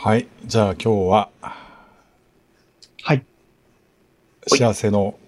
[0.00, 0.28] はい。
[0.44, 1.28] じゃあ今日は、
[3.02, 3.26] はい。
[4.46, 5.18] 幸せの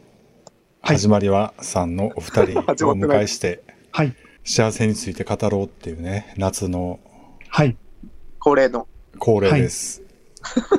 [0.81, 4.15] 始まりはさんのお二人 をお迎えして、はい。
[4.45, 7.01] 幸せについて語ろうっていうね、夏の
[7.49, 7.77] はい。
[8.39, 8.87] 恒例の。
[9.19, 10.03] 恒例です。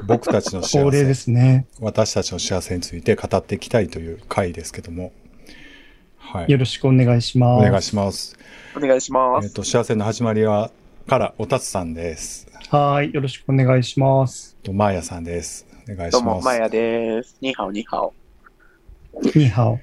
[0.08, 1.68] 僕たちの幸せ恒例で、すね。
[1.82, 5.12] 私たちの幸せについて語っていきたいという回ですけども、
[6.16, 6.50] はい。
[6.50, 7.70] よろしくお願いしおます。
[7.70, 8.38] 願いします。
[8.74, 9.54] お願いしまえっ、す。
[9.54, 10.72] と、幸せの始まりは、
[11.10, 12.51] からおたつさんです。
[12.72, 13.14] はい。
[13.14, 14.56] よろしくお願いします。
[14.64, 15.68] と、まーやさんです。
[15.92, 16.46] お願いどうも、します。
[16.46, 17.36] まやです。
[17.42, 18.14] ニーハオ、ニーハオ。
[19.36, 19.80] ニーハオ。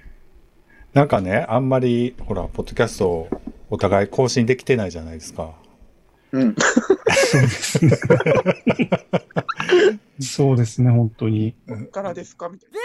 [0.95, 3.29] なんかね、あんまり、ほら、ポッドキャストを
[3.69, 5.53] お互い更新できてないじゃないですか。
[6.33, 6.55] うん。
[6.57, 7.91] そうですね。
[10.21, 11.55] そうですね、本当に。
[11.69, 12.49] こっからですか？
[12.49, 12.81] みたい This is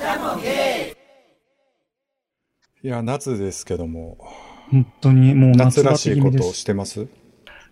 [0.00, 0.96] a groove thing.
[2.82, 4.18] いや、夏ですけども、
[4.72, 6.52] 本当に、もう夏夏らバしいことを。
[6.54, 7.06] してます？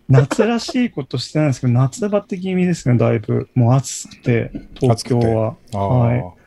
[0.07, 3.49] 夏らしいことしてないんですけど、夏バテ気味ですね、だいぶ。
[3.55, 5.55] もう暑くて、東京は。
[5.73, 6.41] はい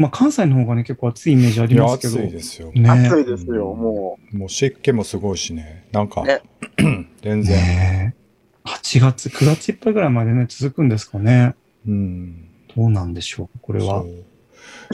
[0.00, 2.14] まあ、関西の方がね、結構暑いイメージありますけど。
[2.22, 2.70] 暑いですよ。
[2.70, 2.92] ねな。
[2.94, 5.88] 暑いですよ、ももう湿気もすごいしね。
[5.90, 6.40] なんか、ね
[7.20, 11.56] 全然、ねえ8月、9月いっぱいぐらいまでね、続くんですかね。
[11.84, 12.48] うん。
[12.76, 14.02] どうなんでしょう、これは。
[14.02, 14.24] そう。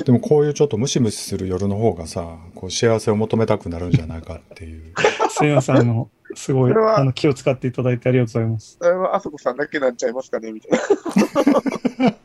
[0.05, 4.92] でもこういうちょっとムシムシする夜の方がさ、こう幸せを求めたくなるんじゃないかっていう。
[5.31, 8.77] すいません、あの、すごい、あの、気を使っていただいてありがとうございます。
[8.81, 8.84] う。
[8.84, 10.78] それはあそこさんだけなんちゃいますかねみたい
[12.06, 12.14] な。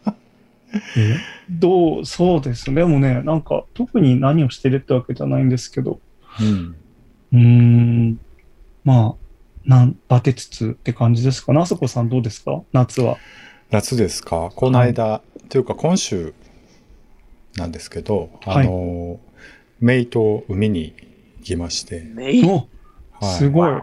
[0.98, 1.16] え
[1.50, 2.76] どう、そうですね。
[2.76, 6.00] でもね、なんか、特に何をしてるってわけじゃないんですけど、
[6.40, 6.76] うん。
[7.34, 8.20] うーん、
[8.84, 9.16] まあ、
[9.66, 11.54] なん、バテつつって感じですか？
[11.54, 11.60] ね。
[11.60, 12.62] あそこさんどうですか？
[12.72, 13.18] 夏は。
[13.72, 14.52] 夏ですか？
[14.56, 16.34] この間、というか今週
[17.56, 19.20] なんですけど、はいあの、
[19.80, 20.94] メイと海に
[21.40, 22.44] 行きまして、メイい
[23.22, 23.72] すごい。
[23.72, 23.82] はい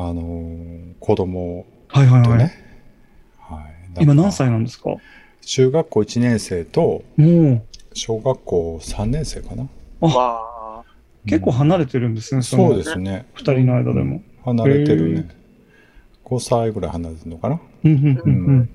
[0.00, 2.22] あの、子供はいはい。
[2.22, 2.54] とね、
[3.36, 3.66] は
[3.98, 4.02] い。
[4.02, 4.94] 今何歳なんですか？
[5.40, 9.68] 中学校1年生とも小学校3年生かな。
[10.00, 10.84] わ
[11.24, 13.26] う、結構離れてるんですね、そうですね。
[13.34, 14.22] 二人の間でも。
[14.44, 15.28] 離れてるへね。
[16.24, 17.60] 5歳ぐらい離れてるのかな。
[17.84, 18.70] うん、うん、うん、うん。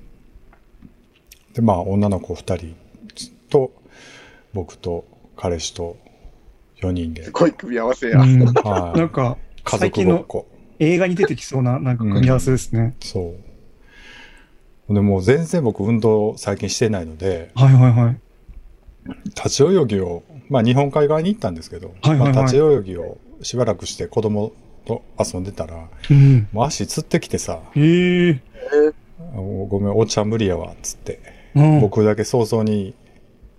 [1.54, 2.76] で、まあ、女の子2人
[3.54, 3.72] と、
[4.52, 5.04] 僕と
[5.36, 5.96] 彼氏と
[6.80, 7.24] 4人でー。
[7.26, 8.20] す、ごい組み合わせや。
[8.20, 10.48] うんはい なんか、家最近の族ごっこ。
[10.80, 12.96] 映画に出てきそうな、 なんか組み合わせですね。
[13.00, 13.34] そ
[14.88, 14.92] う。
[14.92, 18.16] でもう全然僕運動最近してないので、はいはいはい。
[19.26, 24.52] 立ち泳ぎを、まあ日本海側に行ったんですけど、はいはいはいまあ立ち泳ぎをしばらくして子供
[24.84, 26.48] と遊んでたら、うん。
[26.52, 28.30] もう足つってきてさ、へえ。
[28.30, 28.40] え
[29.32, 31.20] あのごめん、お茶無理やわ、っつって。
[31.54, 31.80] うん。
[31.80, 32.94] 僕だけ早々に、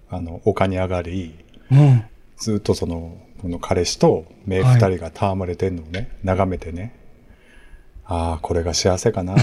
[0.09, 1.35] あの、丘に上がり、
[1.71, 2.03] うん。
[2.37, 6.95] ずっとその、この彼氏と目二人が戯れてんのをね、眺めてね、
[8.05, 9.37] ああ、これが幸せかなっ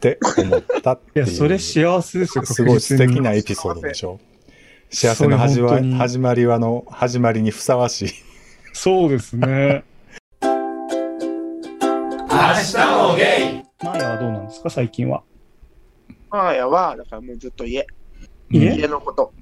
[0.00, 1.26] て思ったっていう。
[1.26, 3.30] いや、それ幸せですよ、すごい素敵な。
[3.30, 4.20] なエピソードでしょ。
[4.90, 8.08] 幸せの始まそれ本当に始まりはの、始まりにふさわしい。
[8.72, 9.84] そうですね。
[13.82, 15.22] マーヤはどうなんですか、最近は。
[16.30, 17.86] マヤは、だからもうずっと家。
[18.50, 18.76] 家？
[18.76, 19.32] 家のこと。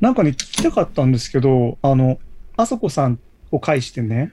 [0.00, 2.18] なんかね、聞きたかったんですけど、あの、
[2.56, 3.18] あそこさん
[3.50, 4.32] を介してね、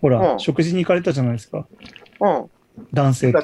[0.00, 1.66] ほら、うん食事に行かれたじゃないですか、
[2.20, 2.50] うん。
[2.92, 3.40] 男性と。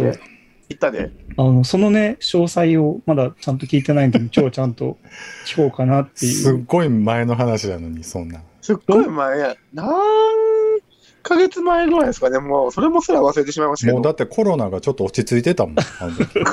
[0.69, 1.11] 行ったで。
[1.37, 4.99] あの、そのね、詳細をまだちゃんと聞いてないんで、 今日ちゃんと
[5.47, 6.33] 聞こうかなっていう。
[6.33, 8.43] すっごい前の話なのに、そんな。
[8.61, 9.57] すっごい前や。
[9.73, 9.93] 何
[11.23, 12.39] ヶ月前ぐらいですかね。
[12.39, 13.95] もう、それもすら忘れてしまいましたけど。
[13.97, 16.45] もうだってコロナがちょっと落ち着いてたもん、あの時ぶっ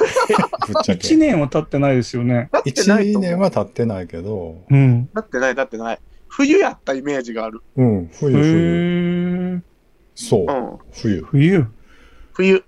[0.83, 1.07] ちゃけ。
[1.07, 2.49] 1年は経ってないですよね。
[2.51, 5.09] なってない1と思う年は経ってないけど、うん。
[5.13, 5.99] なってない、なってない。
[6.27, 7.61] 冬やったイメージがある。
[7.75, 9.55] うん、へ冬、冬。
[9.57, 9.61] ー。
[10.15, 10.77] そうう、ん。
[10.93, 11.21] 冬。
[11.23, 11.67] 冬。
[12.33, 12.63] 冬。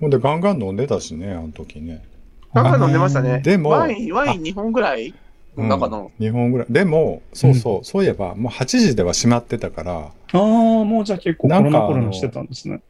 [0.00, 2.04] ほんでガンガン飲んでたしね、あの時ね。
[2.52, 3.40] なんか飲んでましたね。
[3.40, 5.14] でもワイン、ワイン2本ぐらい？
[5.56, 6.10] うん中の。
[6.20, 6.66] 2本ぐらい。
[6.70, 10.38] でも、そうそう、そういえば、もう8時では閉まってたから、ああ、
[10.84, 12.82] もうじゃあ結構コロナコロなんかあのナしてたんですね。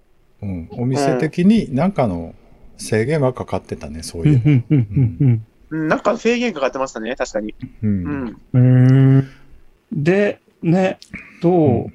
[0.43, 2.35] うん、お店的になんかの
[2.77, 4.51] 制限はかかってたね、そううん、いうう。
[4.51, 7.55] ん、うん、うんなんか制限かかってましたね、確かに。
[7.83, 7.87] う。
[7.87, 8.41] うんん。
[8.53, 9.29] うん。
[9.93, 10.99] で、ね、
[11.43, 11.87] どう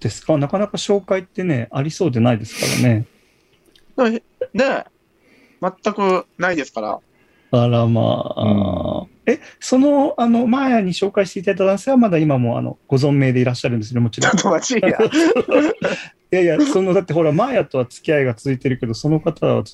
[0.00, 0.36] ですか？
[0.38, 3.06] なかなか紹介ってね、ありそうでないですからね。
[3.96, 4.22] で、
[4.54, 4.86] で
[5.84, 6.98] 全くないですから。
[7.52, 9.06] あらまあ。
[9.30, 14.42] え、その、あの、前に紹介していただいた男性はまだ今も、あの、ご存命でいらっしゃるんですね、もちろんちょっ。
[14.42, 14.98] と待ちや。
[16.32, 19.64] いやいや、その、だってほら、マーヤとは付き合いが続いてるけど、その方は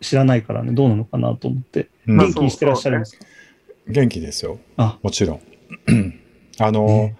[0.00, 1.88] 知らないからね、どうなのかなと思って。
[2.06, 3.24] 元気にしてらっしゃるんですか、
[3.88, 4.58] 元気ですよ。
[4.76, 5.40] あ、もちろん。
[6.58, 7.16] あの、ね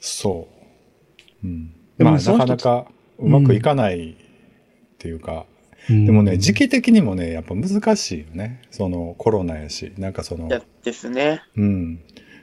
[0.00, 0.48] そ
[1.42, 1.46] う。
[1.46, 2.86] うん、でもまあ、なかなか
[3.18, 4.14] うまくいかないっ
[4.98, 5.46] ていうか、
[5.88, 8.60] でもね、時期期的にもね、やっぱ難しいよね。
[8.70, 11.42] そのコロナやし、なんかそのい、やですね。
[11.56, 12.00] うん。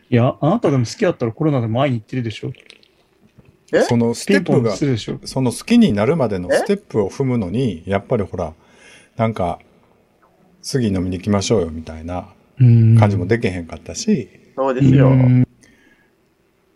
[0.10, 2.54] いや、あなたでも好きだったらコロナでも会いに行ってるでしょ？
[3.74, 3.82] え？
[3.82, 5.20] そのステップが、するでしょ？
[5.26, 6.58] その好きになるまでのえ？
[6.58, 8.54] ステップを踏むのに、やっぱりほら、
[9.18, 9.60] なんか、
[10.62, 12.30] 次飲みに行きましょうよみたいな
[12.62, 15.08] うん感じもできへんかったし、そうですよ。
[15.10, 15.48] うん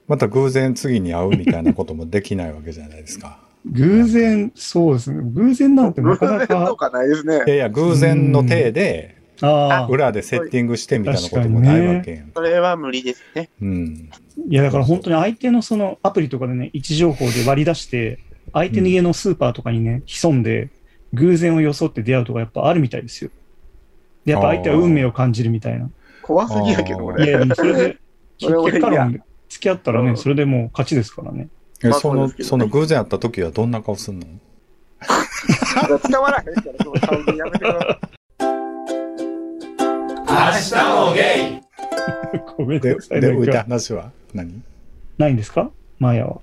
[0.07, 3.39] また偶然次に会うみたいなこともできないわけじゃないですか。
[3.71, 5.21] 偶然、そうですね。
[5.33, 7.49] 偶然なんてなかな偶然とか、かないですねい。
[7.49, 12.31] やいや、偶然の体で、ああ、裏でセッティングしてみたいなこともないわけやん。
[12.33, 13.49] それは無理ですね。
[13.61, 14.09] うん。
[14.49, 18.19] いやだから本当に相手のそのアプリとかでね、位置情報で割り出して、
[18.53, 20.69] 相手の家のスーパーとかにね、潜んで、
[21.13, 23.29] 偶然を装って出会うとかやっぱあるみたいですよ。
[24.25, 25.89] で、やっぱ相手は運命を感じるみたいな。
[26.21, 27.25] 怖すぎやけど、俺。
[27.25, 27.97] いや、それで、
[28.39, 31.47] それ俺結果論で付き合ったらね、うんそれでもう勝ちですからね。
[31.83, 34.27] えその、まあその偶然会った時はどんな顔すんの？
[35.99, 37.99] 捕まらへんから、その顔にやめてくださ
[40.29, 41.21] 明日もゲ
[41.59, 41.61] イ
[42.57, 43.21] ごめんで、なさい。
[43.21, 44.11] で、なん浮いたか話は？
[44.33, 44.63] 何？
[45.17, 45.69] ないんですか？
[45.99, 46.41] マーヤは。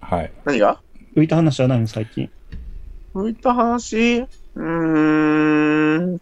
[0.00, 0.26] はい。
[0.26, 0.30] い。
[0.44, 0.80] 何が？
[1.16, 1.86] 浮いた話はないの？
[1.86, 2.28] 最近。
[3.12, 4.20] 向いた話？
[4.20, 4.62] うー
[6.16, 6.18] ん。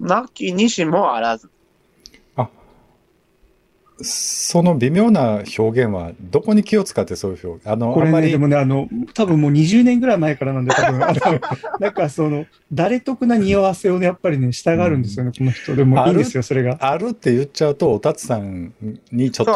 [0.00, 1.50] なきにしもあらず。
[4.00, 7.72] その微妙な表現は、どこに気を使ってそういう表現？
[7.72, 11.20] あの、これね、あんまりで、もね、あの、多分もう20年ぐらい前からなんで、多分、 あの、
[11.80, 15.74] なんかその、誰得な匂わせをね、やっぱりね、したがるんですよね、この人。
[15.74, 16.78] でもいいんですよ、それが。
[16.80, 18.72] あるって言っちゃうと、おたつさん
[19.10, 19.52] にちょっと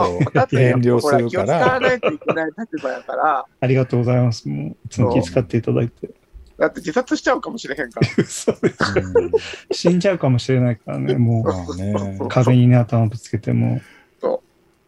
[0.58, 4.48] 遠慮するから、わないといけない立場やから、ありがとうございます。
[4.48, 6.10] もう、いつも気遣っていただいて。
[6.58, 8.06] だって自殺しちゃうかもしれへんから。
[9.72, 13.80] 死んじゃうかもしれないからね、もまあねう、壁にね、頭ぶつけても。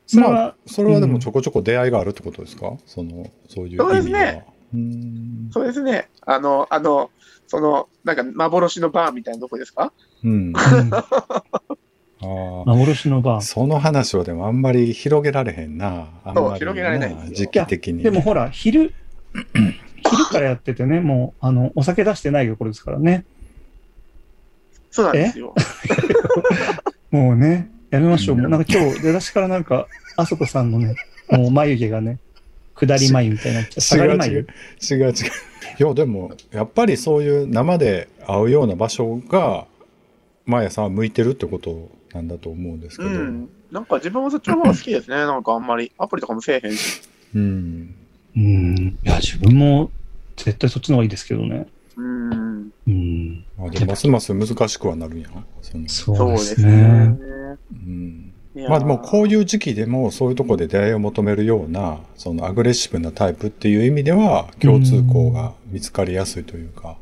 [0.07, 2.73] それは、それはでもちょこちょこ出会いがあるってことですか？
[2.87, 3.89] その、そういう意味では。
[3.89, 5.51] そうですねうーん。
[5.53, 6.09] そうですね。
[6.27, 7.11] あの、あの、
[7.47, 9.93] その、なんか幻のバーみたいなとこですか？
[10.23, 10.31] うん。
[10.31, 10.55] う ん
[12.23, 13.39] あ幻のバあ。
[13.39, 13.41] ー。
[13.41, 16.09] その話をでもあんまり広げられへんな。
[16.25, 18.03] あんまりそう広げられない時期的に。
[18.03, 18.93] でもほら、昼、
[20.07, 23.25] 昼からやっててね、もう、あの、お酒出してないところですからね。
[24.91, 25.55] そうなんですよ。
[27.11, 28.37] もうね、やめましょう。
[28.37, 29.87] なんか今日、出だしからなんか、
[30.17, 30.97] あそこさんのね、
[31.31, 32.19] もう眉毛がね、
[32.75, 33.81] 下り眉みたいになっちゃう。
[33.81, 34.39] 下がり眉？
[34.39, 34.47] 違う
[34.91, 34.99] 違う。
[34.99, 35.13] 違う違う。
[35.79, 39.67] いや、でも、やっぱりそういう生で会うような場所が、
[40.45, 43.11] マヤさんは向いてるってことなんだと思うんですけど。
[43.11, 43.49] うん。
[43.71, 45.17] なんか自分はそっちの方が好きですね。
[45.27, 45.93] なんかあんまり。
[45.97, 47.03] アプリとかもせえへんし。
[47.35, 47.95] うん。
[48.37, 48.99] うん。
[49.05, 49.91] いや、自分も
[50.37, 51.67] 絶対そっちの方がいいですけどね。
[51.97, 52.44] うん。
[52.87, 53.45] うん。
[53.59, 55.47] まあ、でもますます難しくはなるんやん。
[55.63, 57.19] そのそうですすねね。。
[57.73, 58.33] うん。
[58.69, 66.97] まあでもこういう時期でもそういうところで出会いを求めるような、そのアグレッシブなタイプっていう意味では共通項が見つかりやすいというか、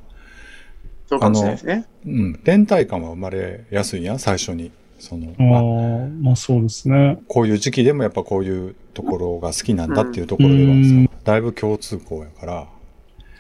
[1.06, 1.86] そうかもしれないですね。
[2.06, 4.72] うん、連帯感は生まれやすいやん、最初に。
[4.98, 7.18] その、あまああ、まあそうですね。
[7.26, 12.66] こういう時期でもやっぱこういうところが好きなんだっていうところではさ、うんだいぶ共通項やから、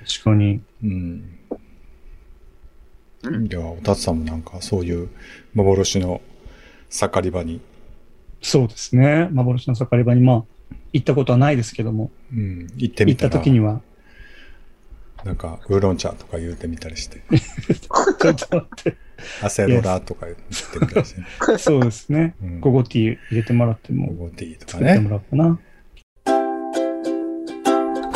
[0.04, 0.60] 確かに。
[0.82, 1.31] うん。
[3.22, 3.48] うん。
[3.48, 5.08] では、おたつさんもなんかそういう
[5.54, 6.20] 幻の
[6.88, 7.60] 盛り場に、
[8.40, 9.28] そうですね。
[9.32, 10.44] 幻の盛り場に、まあ、
[10.92, 13.80] 行ったことはないですけども、うん、行って行ったみたら、時には、
[15.24, 18.96] なんか、ウーロン茶とか言うてみたりして、 ちょっと待って。
[19.40, 20.44] アセロラとか言って
[20.80, 21.26] みたりして、ね、
[21.58, 22.34] そうですね。
[22.42, 22.60] うん。
[22.60, 25.10] ゴゴティー入れてもらっても、ゴゴティーとか作ってもね。
[25.10, 25.60] らおうかな。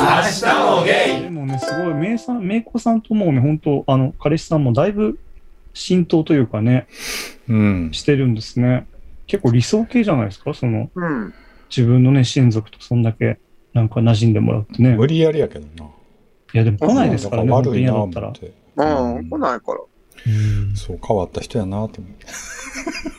[0.07, 5.19] 明日もゲイでもね、すごい、メイさん、メイコさんともうね、本当あの、彼氏さんもだいぶ
[5.75, 6.87] 浸透というかね、
[7.49, 7.89] うん。
[7.93, 8.87] してるんですね。
[9.27, 11.35] 結構理想系じゃないですかその、うん。
[11.69, 13.39] 自分のね、親族とそんだけ、
[13.75, 14.95] なんか馴染んでもらってね。
[14.95, 15.91] 無理やりやけどな。
[16.55, 18.29] いや、でも来ないですからね、悪いなに嫌だったら。
[18.29, 18.53] 思って。
[18.77, 19.29] うん。
[19.31, 19.81] 来ないから。
[20.27, 22.27] うんそう、変わった人やなと思って。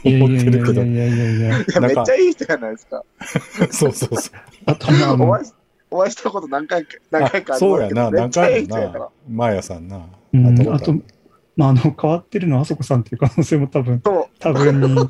[0.09, 1.47] いやいやいやい思ってるけどやいやいやいや。
[1.47, 3.03] いや、なんかめっちゃいい人じゃないですか。
[3.71, 4.19] そうそうそう。
[4.65, 5.53] あと、まあ、お会いし
[5.89, 9.09] お会いしたこと何回か、何回かありそうやな、ますけど、め何回もな。。
[9.29, 10.01] マーヤさんな。
[10.33, 10.95] うんあと、
[11.55, 14.01] まあ、あの、変わってるのはあそこさんっていう可能性も多分。
[14.39, 15.09] 多分に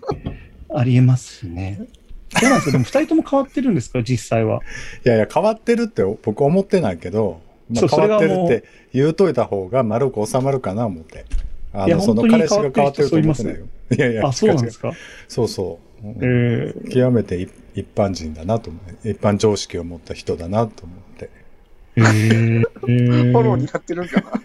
[0.73, 1.87] ありえますね。
[2.29, 2.71] そうなんですよ。
[2.73, 4.61] でも、二人とも変わってるんですか実際は？
[5.05, 11.25] いやいや、変わってるって僕思ってないけど、まあ、変わってるって言うといた方が丸く収まるかな思って。
[11.73, 13.65] あいやの、その本当に彼氏が変わってると思ってないよ。
[13.91, 14.93] いやいや、あ、そうなんですか？
[15.27, 16.07] そうそう。
[16.07, 21.29] うんえー、極めて一一般人だなと思って、一般常識を持った人だなと思って。
[21.95, 24.41] フォローにー、なってるんかな。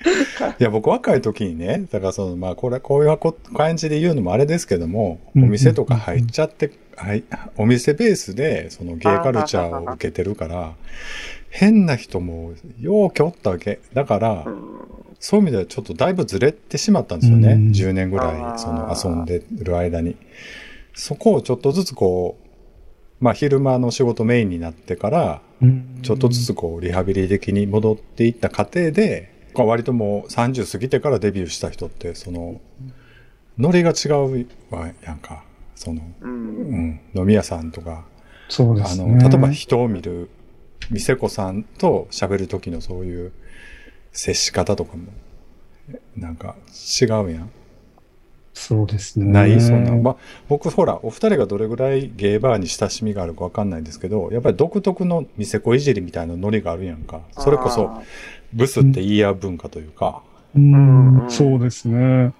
[0.58, 7.22] いや、僕若い時にね、だからその、まあ、これ、こういうこ感じで言うのもあれですけども、うんお店とか入っちゃって、はい、
[7.56, 10.74] お店ベースで、そのゲイカルチャーを受けてるから、
[11.50, 13.80] 変な人もようけおったわけ。
[13.94, 14.58] だからう、ん
[15.20, 17.52] そういう意味ではちょっとだいぶずれてしまったんですよね。
[17.54, 20.16] うん10年ぐらい、その遊んでる間に。
[20.94, 22.47] そこをちょっとずつこう、
[23.20, 32.60] まあ昼間の仕事メインになってから、うんちょっとずつこうリハビリ的に戻っていった過程で、割ともう30過ぎてからデビューした人って、その、
[33.58, 35.44] ノリが違うわやんか。
[35.74, 36.26] その、う。
[36.26, 38.04] うんん、飲み屋さんとか、あ
[38.48, 39.14] そうですね。
[39.14, 40.30] の、例えば人を見る、
[40.90, 43.32] 店子さんと喋る時のそういう
[44.12, 45.12] 接し方とかも、
[46.16, 46.56] なんか
[47.00, 47.50] 違うやん。
[48.58, 49.26] そうですね。
[49.26, 49.94] ないそんな。
[49.94, 50.16] まあ、
[50.48, 57.20] 僕ほら、お二人がどれぐらいゲーバーに親しみがあるかわかんないんですけど、やっぱり独特の店子いじりみたいなノリがあるやんか。
[57.38, 58.02] それこそ、あ
[58.52, 60.22] ブスって言い合う文化というか、
[60.56, 62.32] うんうんそうですね。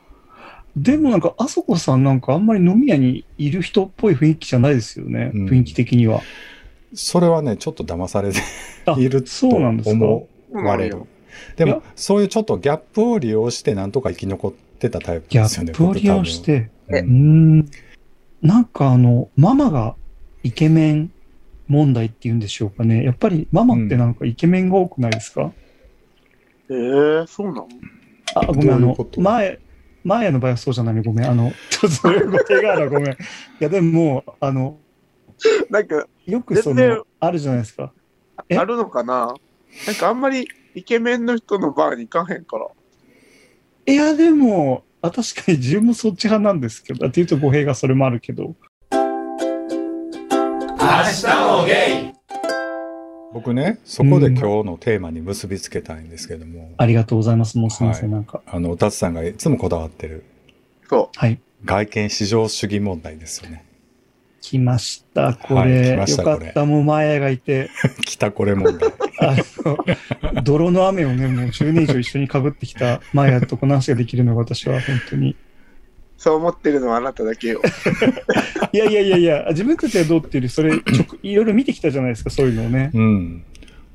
[0.77, 5.31] でもなんか、あそこさんなんかあんまり飲み屋にいる人っぽい雰囲気じゃないですよね。
[5.33, 6.21] うん雰囲気的には。
[6.95, 8.41] それはね、ちょっと騙されて
[8.87, 10.05] あ いるとそうなんですか。
[10.05, 11.03] 思われる。
[11.57, 15.73] でもそういうちょっとギャップを利用してなんとか生き残ってたタイプギャですよね。
[15.73, 16.71] ップを利用して。
[16.87, 17.71] 僕多分うーん。
[18.41, 19.97] なんかあの、ママが
[20.45, 21.11] イケメン
[21.67, 23.03] 問題っていうんでしょうかね。
[23.05, 25.53] やっぱりママってなんかイケメンが多くないですか、
[26.71, 27.69] えー、そうなの？
[28.37, 29.59] あ、ごめん、あの前、
[30.05, 31.03] 前の場合はそうじゃないね。
[31.03, 31.29] ごめん。
[31.29, 33.13] あの、ちょっとそれご手があるごめん。
[33.13, 33.17] い
[33.59, 34.79] や、でも、あの、
[35.71, 37.93] なんか、よくその、あるじゃないですか。
[38.49, 38.57] え？
[38.57, 39.35] あるのかな？
[39.87, 42.69] なんかあんまりイケメンの人のバーに行かへんから。
[43.89, 48.55] いや、でも、あ確かに自分もそっち派なんですけど、っていうと語弊がそれもあるけど。
[48.93, 48.99] 明
[50.77, 52.13] 日もゲイ
[53.33, 57.57] 僕ね、そこで今日のテーマに結びつけたいんですけども、ありがとうございます。
[57.57, 58.43] もうすみません、はなんか。
[58.47, 60.23] あの、おたつさんがいつもこだわってる
[60.87, 61.41] そはい。
[61.65, 63.65] 外見至上主義問題ですよね。
[64.43, 65.95] 来ました、こはいれ。
[65.95, 67.71] 来ましたこれよかった、もう前がいて。
[68.05, 68.91] 来たこれ問題。
[69.21, 69.37] あ
[70.35, 75.33] の、泥の雨をね、もう10年以上一緒に被ってきたマヤとこの話ができるのが私は本当に。
[75.33, 75.37] う。
[76.19, 77.63] そう思ってるのはあなただけよ。
[78.73, 82.91] いやいやいやいや、自分たちはどうっていうより、それ、ちょくいろいろ見てきたじゃないですか、そういうのをね。
[82.93, 83.45] うん。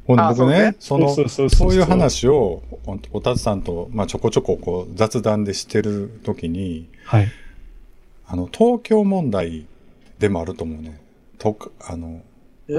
[0.06, 7.32] ほんで僕あそうねね、その、そういう話を、おおたつさんと、まあ、ちょこちょここう雑談でしてるときに、はい。
[8.26, 9.66] あの、東京問題
[10.20, 11.00] でもあると思うね。
[11.38, 12.22] とか、あの、
[12.70, 12.74] え？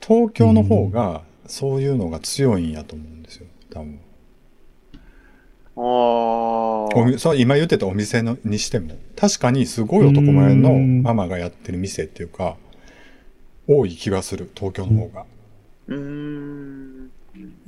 [0.00, 4.00] 東京の方が、そういうのが強いんやと思うんですよ、多分。
[5.76, 12.56] あおみそう今言ってたお店のにしても、確かにすごい男前のママがやってる店っていうか、
[13.66, 15.24] 多い気がする、東京の方が。
[15.88, 17.10] うーん。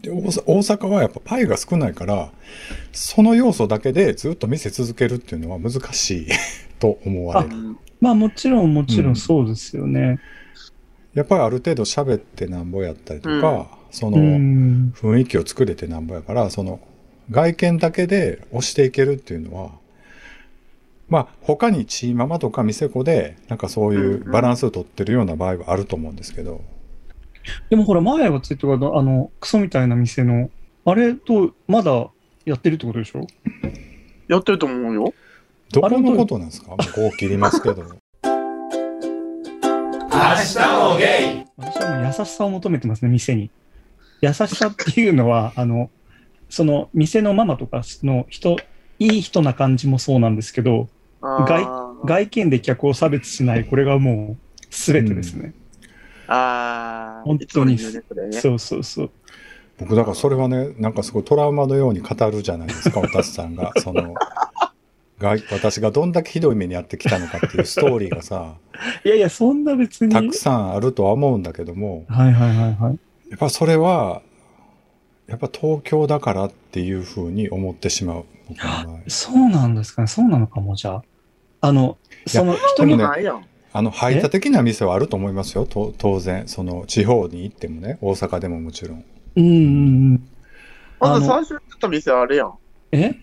[0.00, 2.32] で大阪大阪はやっぱパイが少ないから、
[2.92, 6.26] その要素だけでずっと店続けるっていうのは難しい
[6.78, 7.76] と思われる。
[8.00, 10.18] まあもちろんもちろうんんそうですよね。
[11.14, 14.94] やっぱりある程度喋ってなんぼやったりとか、そのうん。
[14.96, 16.80] 雰囲気を作れてなんぼやから、その
[17.30, 19.72] 外見だけで押していけるっていうのは、
[21.08, 26.62] まあ他にチーママとか店子でなんかそういうバランスを取ってるような場合はあると思うんですけど、
[27.68, 30.48] でもほら、マヤがついてるあの、クソみたいな店の、
[30.84, 32.08] あれと、まだ
[32.44, 33.26] やってるってことでしょ？
[34.28, 35.12] やってると思うよ。
[35.72, 36.68] どこのことなんですか？
[36.68, 37.84] もうこう切りますけど。
[40.12, 43.50] 明日もゲイ私はもう優しさを求めてますね、店に。
[44.20, 45.90] 優しさっていうのは、 あの、
[46.50, 48.58] その店のママとかの人、
[48.98, 50.88] いい人な感じもそうなんですけど、
[51.22, 55.54] あー外見で客を差別しない、これがもう全てですね。
[56.28, 57.24] あー。
[57.24, 57.82] 本当にね
[58.32, 59.10] そうそうそう。
[59.78, 63.72] 僕だからそれはね、なんかすごいトラウマのように語るじゃないですか、おたつさんが。
[63.78, 64.14] その、
[65.22, 68.56] が私がどんだけひどい目に遭ってきたのかっていうストーリーがさ、
[69.04, 70.12] いやいや、そんな別に。
[70.12, 72.98] たくさんあるとは思うんだけども、はいはいはいはい。
[73.30, 74.20] やっぱそれは、
[75.26, 78.24] やっぱ東京だからっていうふうに思ってしまう。
[79.06, 80.08] そうなんですかね。
[80.08, 81.02] そうなのかも、じゃあ。
[81.62, 83.44] あの、その人にねないやん。
[83.72, 85.64] あの、排他的な店はあると思いますよ。
[85.64, 86.48] と当然。
[86.48, 89.04] その、地方に行ってもね、大阪でももちろん。
[89.36, 89.58] うんうんう
[90.14, 90.28] ん。
[91.00, 92.54] あの最初行ってた店あれやん。
[92.92, 93.16] え？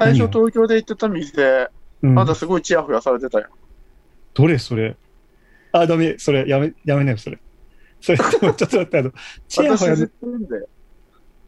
[0.00, 1.68] 最初東京で行ってた店、
[2.02, 3.50] うんあんたすごいチヤホヤされてたやん。
[4.32, 4.96] どれそれ？
[5.72, 7.38] あ、ダメ、それ、やめ、やめなよ、それ。
[8.00, 9.12] それ、 ちょっと待って、あの、
[9.46, 9.94] チヤホヤ。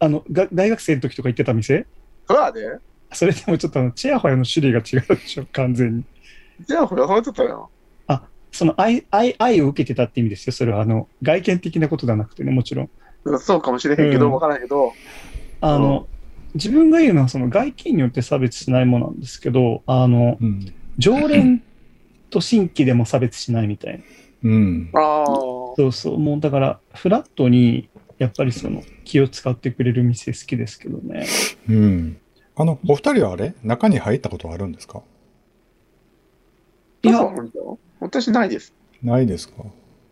[0.01, 1.87] あの、が大学生の時とか行ってた店？
[2.29, 2.79] そうやで？
[3.13, 6.05] それでもちょっとあの、チヤホヤの種類が違うでしょ、完全に。
[6.67, 7.67] チヤホヤされてたやん。
[8.55, 10.53] その愛、愛、愛を受けてたって意味ですよ。
[10.53, 12.91] それは、あの、外見的なことではなくてね、もちろん。
[13.25, 14.93] うんそうかもしれへんけど、うんわからんけど、
[15.63, 16.07] あの、
[16.55, 20.73] 自分が言うのは、その外見によって差別しないものなんですけど、あの、うん。
[20.99, 21.63] 常連
[22.31, 24.05] と新規でも差別しないみたいな。
[24.45, 24.91] うん。
[24.93, 25.27] ああ。
[25.27, 26.19] そうそう。
[26.19, 31.27] もうだから、フラットに、やっぱりその気を使ってくれる店好きですけどね。
[31.69, 32.19] うん。
[32.55, 33.55] あの、お二人はあれ？
[33.65, 35.03] 中に入ったことはあるんですか？
[37.03, 37.21] いや
[37.99, 38.75] 私ないです。
[39.03, 39.55] ないですか？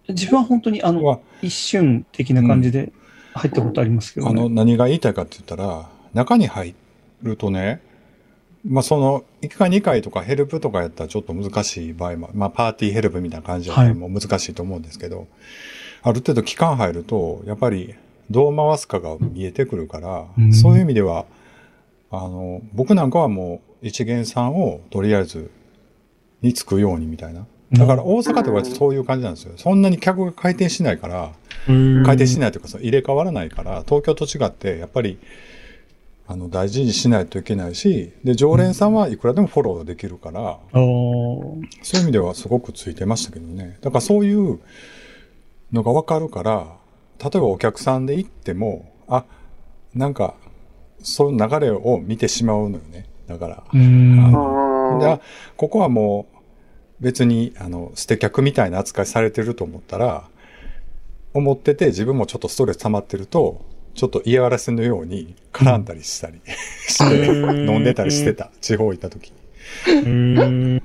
[0.08, 2.92] 自分は本当にあの、は、一瞬的な感じで
[3.34, 4.40] 入ったことありますけどね。
[4.40, 6.74] あの、何が言いたいかって言ったら、中に入
[7.22, 7.80] るとね、
[8.66, 15.26] まあ、その、1回2回とかヘルプとかやったらちょっと難しい場合も、まあ、パーティーヘルプみたいな感じだっもう難しいと思うんですけど、
[16.02, 17.94] ある程度期間入ると、やっぱり
[18.30, 21.24] どう回すかが見えてくるから、うんそういう意味では、
[22.10, 25.50] あの、僕なんかはもう一元さんをとりあえず
[26.42, 27.46] につくようにみたいな。
[27.72, 29.52] だから大阪とかそういう感じなんですよ。
[29.56, 31.32] そんなに客が回転しないから、
[31.66, 35.18] 回回転しないというかその入れ替わらないから東京と違ってやっぱり
[36.30, 44.60] あの大事にしないといけないしで常連さんはいくらでもフォローできるから、あーそういう意味ではすごくついてましたけどねだからそういう
[45.72, 46.76] のが分かるから
[47.18, 49.24] 例えばお客さんで行ってもあ
[49.92, 50.34] なんか
[51.02, 53.64] そういう流れを見てしまうのよねだから。
[53.72, 54.96] うーん。
[54.96, 55.20] あであ
[55.56, 60.28] ここはもう別にあの捨て客みたいな扱いされてると思ったら
[61.34, 66.40] 思ってて自分もちょっとストレス溜まってるとちょっと嫌がらせのように絡んだりしたり
[66.86, 68.50] して、うん飲んでたりしてた。
[68.60, 69.32] 地方行った時
[69.86, 70.82] うーん。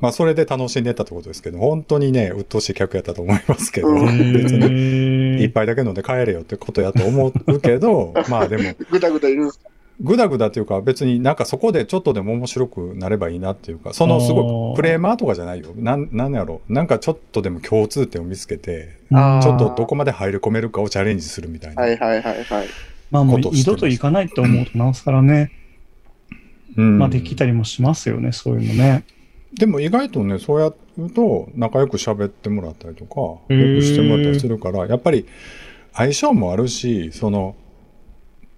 [0.00, 4.32] まあそれで楽しんでたってことですけど本当にね鬱陶しい客やったと思いますけどうん。
[4.32, 5.36] 別に。
[5.38, 8.74] に一杯だけ飲んで帰れよってことやと思うけど まあでも。
[8.90, 9.68] ぐだぐだいるんですか？
[10.00, 15.72] ぐだぐだっていうか別になんかそこでちょっとでも面白くなればいいなっていうか、そのすごあーくプレーマーとかじゃないよ。
[15.76, 16.60] なん、なんやろ？
[16.68, 21.82] なんかちょっとでも共通点を見つけて、ちょっとどこまで入り込めるかをチャレンジするみたいな。
[21.82, 22.66] はいはいはいはい。
[23.10, 25.52] まあもう二度と行かないと思うとなおさらね、
[26.76, 29.04] うんまあできたりもしますよね、そういうのね。
[29.54, 35.26] でも意外とね、そうやると仲良く喋ってもらったりとか、よくしてもらったりするから、やっぱり
[35.92, 37.54] 相性もあるし、その、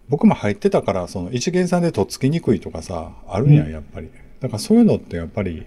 [0.08, 4.10] 僕も入ってたから、その一元さんでとっつきにくいとかさ、あるんや、うんやっぱり。
[4.40, 5.64] だからそういうのってやっぱり、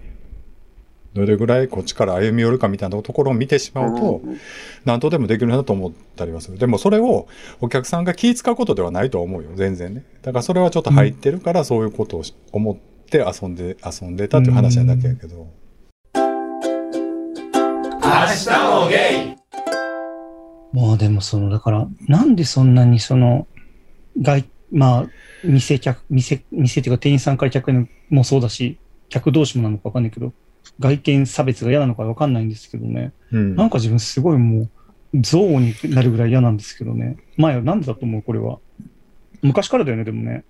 [1.14, 4.38] どれぐらいこっちから歩み寄るかみたいなところを見てしまうと、うん
[4.84, 6.58] 何とでもできるなと思ったりはする。
[6.58, 7.26] でもそれを
[7.60, 10.04] お客さんが気使うことではないと思うよ、全然ね。
[10.22, 12.76] だからそれはちょっと入ってるから、そういうことをし思っ
[13.10, 15.48] て遊んで、遊んでたっていう話なだけやけど。
[16.14, 16.20] 明
[18.34, 18.50] 日
[18.82, 19.38] もゲイ
[20.72, 23.46] もうでもその、だから、なんでそんなにその、
[24.20, 25.06] 外、まあ、
[25.44, 28.78] 店客、店、店っていうか店員さんから客にもそうだし、
[29.08, 30.32] 客同士もなのかわかんないけど、
[30.80, 33.12] 外見差別が嫌なのかわかんないんですけどね。
[33.32, 34.68] うんなんか自分すごいもう、
[35.14, 37.16] 憎悪になるぐらい嫌なんですけどね。
[37.36, 38.22] 前はなんでだと思う？
[38.22, 38.58] これは。
[39.40, 40.44] 昔からだよね、でもね。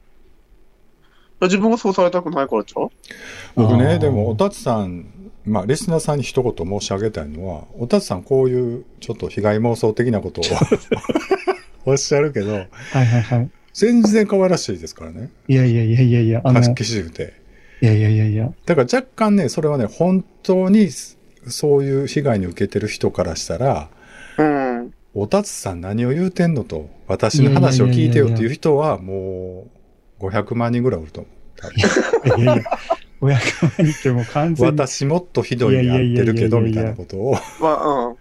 [1.40, 2.88] 自分がそうされたくないからちゃう
[3.54, 5.06] 僕ね、でも、おたつさん、
[5.44, 10.44] まあ、リスナーさんに一言申し上げたいのは、おたつさんこういうちょっと被害妄想的なことを
[11.86, 12.66] おっしゃるけど、はい
[13.06, 13.50] はいはい。
[13.78, 15.30] 全然可愛らしいですからね。
[15.46, 17.34] いやいやいやいやいや、あの、してて。
[17.80, 18.52] いやいやいやいや。
[18.66, 20.88] だから若干ね、それはね、本当に
[21.46, 23.88] そういう被害に受けてる人からしたら、
[24.36, 24.92] うん。
[25.14, 29.68] おたつさん何を言うてんのと、私の話を聞いてよっていう人は、も
[30.18, 31.32] う500万人ぐらいおると思う。
[31.54, 31.68] 多
[32.34, 32.64] 分いやいや、
[33.20, 34.76] 500万人ってもう完全に。
[34.76, 37.34] 私もっとひどいにやってるけど、みたいなことを。
[37.60, 38.16] まあ、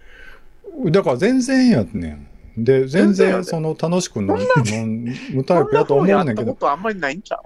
[0.84, 0.92] うん。
[0.92, 2.27] だから全然やねん。
[2.64, 6.42] で、全全然その楽しく飲む飲むタイプやと思うねんけど。
[6.42, 7.40] やったこ、とあんまりないんちゃう？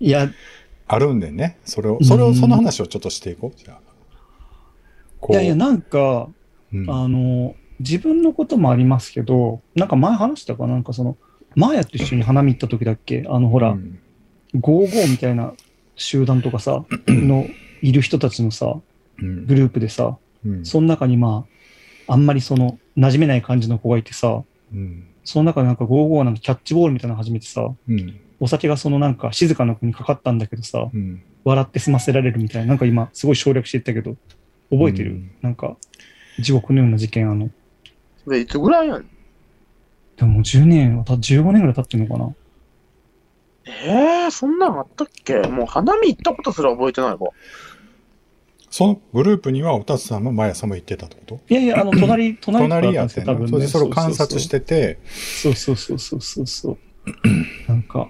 [0.00, 0.30] いや、
[0.88, 1.58] あるんでね。
[1.64, 3.58] それを、それを、うんその話をちょっとしていこう。
[3.58, 3.80] じゃあ。
[5.20, 6.28] こいやいや、なんか、
[6.72, 6.90] うん。
[6.90, 10.74] あの、自分のこともありますけど、なんか前話したかな？
[10.74, 11.16] なんかその、
[11.54, 13.24] マーヤと一緒に花見行った時だっけ？
[13.28, 13.98] あの、ほら、うん。
[14.58, 15.54] ゴーゴーみたいな
[15.96, 17.46] 集団とかさ、の、
[17.80, 18.76] いる人たちのさ、
[19.18, 19.46] うん。
[19.46, 20.64] グループでさ、うん。
[20.64, 21.52] その中にまあ、
[22.08, 25.06] あんまりその、馴染めない感じの子がいてさ、うん。
[25.24, 28.20] その中でなんかゴーゴーなんかキャッチボールみたいなの始めてさ、うん。
[28.40, 31.22] お酒がそのなんか静かな子にかかったんだけどさ、うん。
[31.44, 34.16] 笑って済ませられるみたいな、なんか今すごい省略していったけど、
[34.70, 35.30] 覚えてる、うん。
[35.42, 35.76] なんか、
[36.38, 37.50] 地獄のような事件、あの、
[38.24, 39.00] それいつぐらいや
[40.16, 42.34] でももう10年はた、15年ぐらい経ってるのかな。
[43.84, 45.38] えー、そんなんあったっけ？
[45.42, 47.18] もう花見行ったことすら覚えてないわ。
[48.72, 51.40] そのグループにはおたつさんも毎朝も行ってたってこと？
[51.50, 53.44] いやいや、あの、隣、 隣隣やってん多分ね。
[53.44, 56.78] のそれでそれを観察してて、そうそうそうそうそうそう。
[57.68, 58.08] なんか、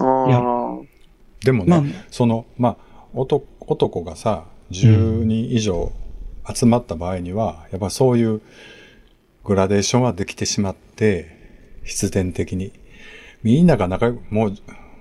[0.00, 0.78] ああ。
[1.44, 2.76] でもまあね、、その、まあ、
[3.12, 5.92] 男男がさ、10人以上
[6.54, 8.40] 集まった場合には、やっぱそういう
[9.44, 11.36] グラデーションはできてしまって、
[11.84, 12.72] 必然的に。
[13.42, 14.56] みんなが仲良く、もう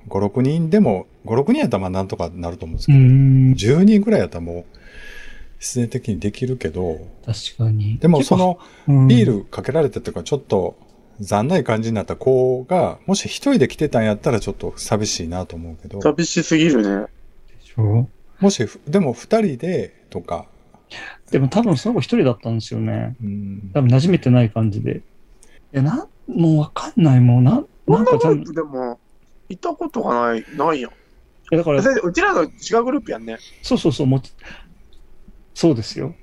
[0.10, 3.54] 5、6人でも、5、6人やったらまあなんとかなると思うんですけうど、ん。
[3.54, 4.66] 10人ぐらいやったらもう
[5.60, 7.98] 必然的にできるけど、確かに。
[7.98, 10.78] でもそのうん、ビールかけられたというかちょっと
[11.20, 17.06] 残ない感じになった子が、もし一人で来てたんやったらちょっと寂しいなと思うけど、寂しすぎるね。
[17.62, 18.08] でしょ？
[18.40, 20.46] もしふ、でも二人でとか、
[21.32, 23.16] でも多分その子一人だったんですよね。
[23.24, 24.98] うん多分馴染めてない感じで。
[24.98, 25.02] い
[25.72, 28.18] や、な、もうわかんない、もうな、こなんんか
[28.54, 29.00] でも、
[29.50, 30.92] 行ったことがない、ないやん。
[30.92, 30.94] い
[31.52, 32.48] やだから、でうちらの違
[32.80, 33.38] うグループやんね。
[33.62, 34.22] そうそうそう、もう、
[35.54, 36.16] そうですよ。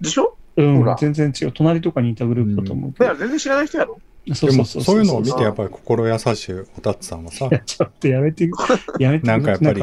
[0.00, 0.36] でしょ？
[0.56, 1.52] うん全然違う。
[1.52, 3.04] 隣とかにいたグループだと思うけど。
[3.06, 3.98] だから全然知らない人やろ。
[4.34, 4.82] そうそうそう。
[4.82, 8.48] そういうのを見てやっぱり心優しいおたつさんはさい、や、ちょっとやめて、
[9.00, 9.26] やめて。
[9.26, 9.80] なんかやっぱり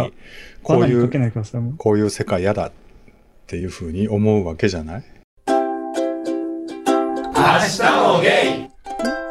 [0.63, 1.09] こういう、
[1.77, 2.71] こういう世界嫌だっ
[3.47, 5.03] ていうふうに思うわけじゃない？
[5.47, 5.53] 明
[7.35, 7.81] 日
[8.13, 8.69] もゲイ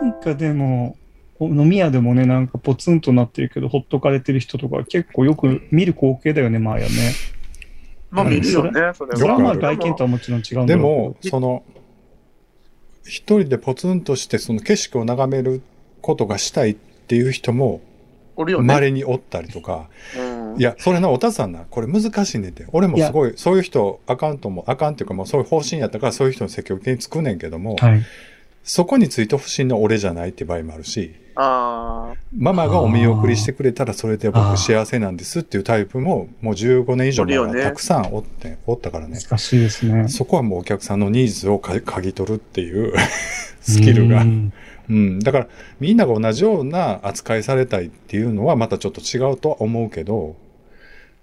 [0.03, 1.08] なんかでも、お
[1.41, 7.13] 飲み屋でもね、なんかポツンとなってるけど、ほっとかれてる人とか結構よく見る光景だよね、マーヤね。
[8.11, 11.17] まあ見るよね、それそれはまあ外見とはもちろん違うんだでも。
[11.23, 11.63] その、
[13.05, 15.63] 一人でポツンとしてその景色を眺める
[16.03, 17.81] ことがしたいっていう人も
[18.37, 18.73] おるよね。
[18.73, 22.67] 稀におったりとか、うんいや、それな、おたつさんな、これ難しいねんて。
[22.73, 28.03] 俺もすごい、そういう人、あかんとも、あかんっていうか、もうそういう方針やったから、そういう人に積極的につくねんけども、はい。
[28.65, 39.21] そこについてほしいのは俺じゃないって場合もあるし、あママがお見送りしてくれたらそれで僕幸せなんですっていうタイプも、もう15年以上前おるよねからたくさんおって、おったからね。
[39.21, 40.09] 難しいですね。
[40.09, 42.93] そこはもうお客さんのニーズをか嗅ぎ取るっていう
[43.63, 44.25] スキルがう。
[44.25, 44.53] ん
[44.91, 45.19] うん。
[45.21, 45.49] だから、
[45.79, 50.35] みんなが同じような扱いされたいっていうのはまたちょっと違うとは思うけど、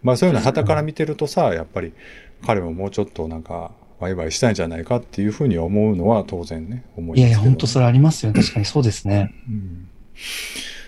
[0.01, 1.91] まあそういうの旗から見てるとさ、やっぱり
[2.45, 7.51] 彼ももうちょっとなんか、ワイワイしたいんじゃないかっていうふうに思うのは当然ね、思いいやいや、ますけど。
[7.51, 8.39] 本当それありますよね。
[8.41, 9.33] 確かにそうですね。
[9.49, 9.89] うん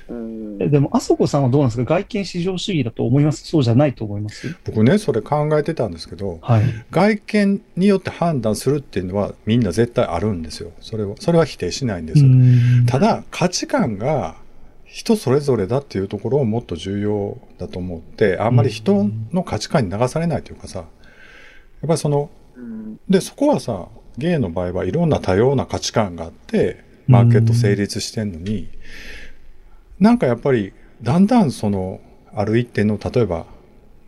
[0.08, 1.96] でも、あそこさんはどうなんですか？
[1.96, 3.46] 外見至上主義だと思います？
[3.46, 4.56] そうじゃないと思います？
[4.66, 6.64] 僕ね、それ考えてたんですけど、はい。
[6.92, 10.72] 外見によって判断するっていうのはみんな絶対あるんですよ。
[10.80, 12.24] それは、それは否定しないんです。
[12.24, 12.86] うん。
[12.86, 14.38] ただ、価値観が
[14.86, 20.88] 人それぞれだっていうところをもっと重要だと思って、あんまり人の価値観に流されないというかさ、やっ
[21.86, 22.98] ぱりその、うん。
[23.10, 28.70] で、そこはさ、ゲイの場合はいろんな多様な価値観があって、マーケット成立してんのに、
[30.00, 32.00] なんかやっぱり、だんだんその、
[32.34, 33.46] ある一定の、例えば、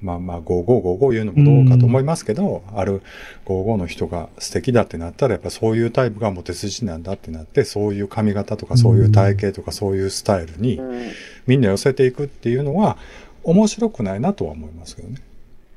[0.02, 3.02] まあまあ、5555言うのもどうかと思いますけど、ある
[3.46, 11.12] 55の人が素敵だってなったら、やっぱそういうタイプがモテ筋なんだってなって、そういう髪型とか、そういう体型とか、そういうスタイルにうん
[11.48, 12.98] みんな寄せていくっていうのは、
[13.44, 15.16] 面白くないなとは思いますけどね。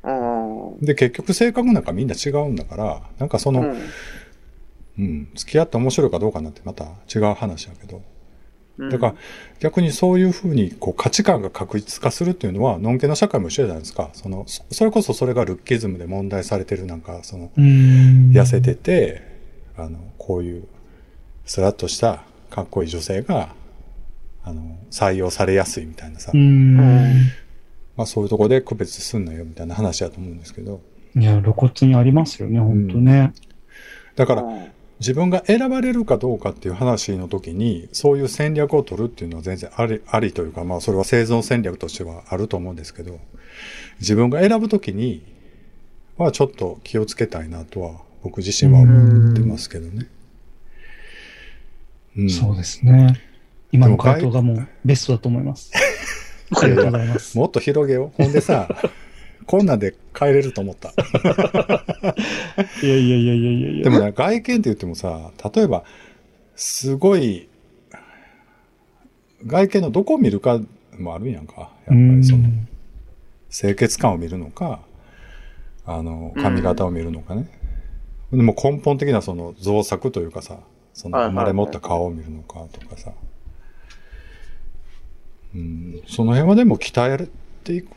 [0.05, 3.77] うんで、結局性格なんかみんな違うんだから、なんかその、うん
[4.99, 8.03] うん、付き合って面白いかどうかなんてまた違う話やけど。
[8.79, 9.15] うんだから
[9.61, 14.11] 逆にそういうふうにこう価値観が確実化するっていうのは、のんけの社会も一緒じゃないですか。
[14.15, 19.23] その、そそれこそそれがルッキズムで問題されてるなんか、その、うん痩せてて、
[19.77, 20.65] あの、こういう、
[21.45, 23.55] スラッとしたかっこいい女性が、
[24.43, 26.77] あの、採用されやすいみたいなさ、うん。
[27.97, 30.81] まあそういうとこで区別すんなよみたいな話だと思うんですけど、
[31.15, 33.33] いや、露骨にありますよね、本当ね。
[34.17, 34.67] だからうん
[35.03, 43.19] 自分が選ばれるかどうかっていう話の時に、そういう戦略を取るっていうのは全然あり、ありというか、まあそれは生存戦略としてはあると思うんですけど、
[43.99, 45.25] 自分が選ぶ時に
[46.19, 50.07] はちょっと気をつけたいなとは、僕自身は思ってますけどね。
[52.17, 53.21] うんそうですね。
[53.73, 55.73] 今の回答がもうベストだと思います。
[56.55, 57.37] ありがとうございます。
[57.37, 58.23] もっと広げよう。
[58.23, 58.69] ほんでさ、
[59.47, 60.93] こんなんで帰れると思った。
[62.83, 63.85] いやいやいやいやいやいや。
[63.85, 65.85] でもね、外見って言ってもさ、例えば、
[66.57, 67.49] すごい、
[69.47, 70.61] 外見のどこを見るか
[70.99, 71.55] もあるんやんか。
[71.61, 72.49] やっぱりその、
[73.51, 74.81] 清潔感を見るのか、
[75.85, 77.49] あの、髪型を見るのかね。
[78.33, 80.59] でも根本的なその造作というかさ、
[80.95, 83.13] その生まれ持った顔を見るのかとかさ。
[85.55, 87.29] うん、その辺はでも鍛え
[87.63, 87.89] ていく。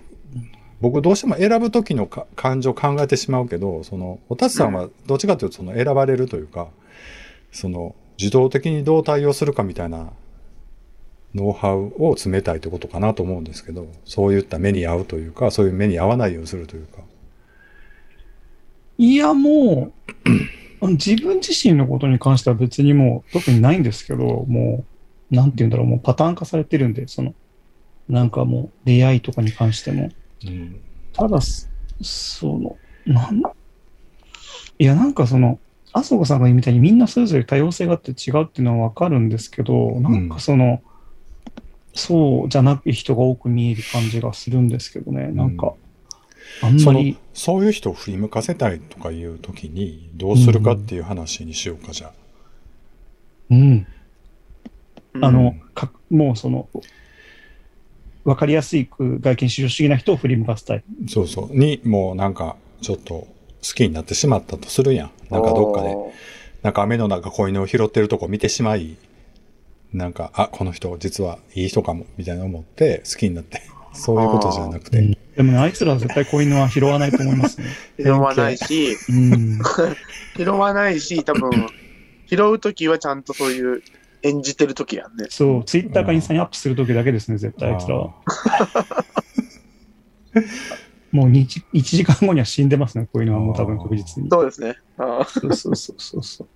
[0.82, 6.68] 僕どうしても選ぶ時のか感情を考えてしまうけど、その、おたつさんはどっちかというとその選ばれるというか、
[7.52, 10.12] その、自動的にどう対応するかみたいな
[11.34, 17.02] ノウハウを詰めたいってことかなと思うんですけど、そういった目に合うというか、そういう目に合わないようにするというか。
[18.98, 19.92] いや、も
[20.82, 24.86] う、 自分自身のことに関しては別にもう特にないんですけど、も
[25.32, 27.34] う、なんて言うんだろう、もうパターン化されてるんで、その、
[28.08, 30.10] なんかもう出会いとかに関しても。
[30.44, 30.82] うん。
[31.14, 31.70] ただ、す
[32.02, 33.42] その、なん、
[34.78, 35.60] いや、なんかその、
[35.94, 40.82] あそこさんが言うみたいにみんなそれぞれ多様性があって違うっていうのはわかるんですけど、なんかその、
[41.94, 45.32] そうじゃなく人が多く見える感じがするんですけどね。
[45.32, 45.74] なんか、
[46.62, 52.12] あんそのまり、そういう人を振り向かせたいとかいう時にどうするかっていう話にしようか、じゃあ。
[53.52, 53.88] うん。
[55.22, 56.68] あのうん、かもうその、
[58.26, 60.84] わかりやすい外見至上主義な人を振り向かせたい。
[61.08, 61.58] そうそう。
[61.58, 63.28] に、もうなんか、ちょっと好
[63.62, 65.12] きになってしまったとするやん。
[65.30, 65.96] なんかどっかで。
[66.64, 68.98] なんか雨の中子犬を拾ってるとこ見てしまい、
[69.94, 73.62] なんか、あ、この人実はいい人かも、みたいな思って好きになって。
[73.94, 74.98] そういうことじゃなくて。
[75.00, 77.68] うんでもね、あいつらは絶対子犬は拾わないと思いますね。
[78.00, 79.60] 拾わないし、うん。
[80.38, 81.52] 拾わないし、多分、
[82.26, 83.84] 拾うときはちゃんとそういう
[84.26, 85.28] 演じてるときやんね。
[85.30, 88.14] そう、ツイッターかインスタにアップするときだけですね、絶対あいつらは。
[91.12, 94.30] もう 1, 1時間後には死んでますね、こういうのはもう多分確実に。
[94.30, 94.76] そうですね。
[94.98, 96.48] そうそうそうそうそう。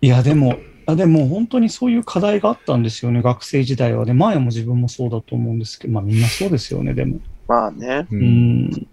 [0.00, 4.14] いや、でも、あでも本当にそういう課題があったんですよね、学生時代はね。
[4.14, 7.20] 前も自分もそうだと思うんですけど、まあみんなそうですよね、でも。
[7.46, 8.06] まあね。
[8.10, 8.16] う。
[8.16, 8.88] うんん。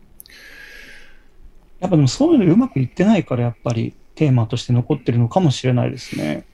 [1.80, 6.46] やっぱでもそういうのうまくいってないから、やっぱりテーマとして残ってるのかもしれないですね。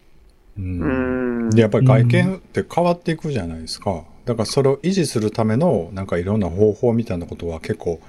[0.57, 0.61] う。
[0.61, 1.49] うんん。
[1.51, 4.03] で、やっぱり外見って変わっていくじゃないですか。
[4.25, 8.01] だからそれを維持するための、なんかいろんな方法みたいなことは結構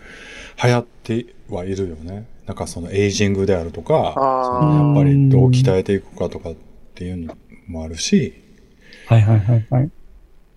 [0.63, 2.27] 流行ってはいるよね。
[2.47, 6.55] なんかそのエイジングであるとか、そのやっぱりどう鍛えていくかとかっ
[6.95, 8.35] ていうのもあるし、
[9.07, 9.91] はいはいはいはい。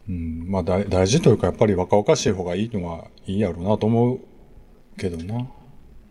[0.07, 4.19] うん、まあ大大事というかやっぱり若々しい方がいいのはいいやろうなと思う
[4.97, 5.47] けどな。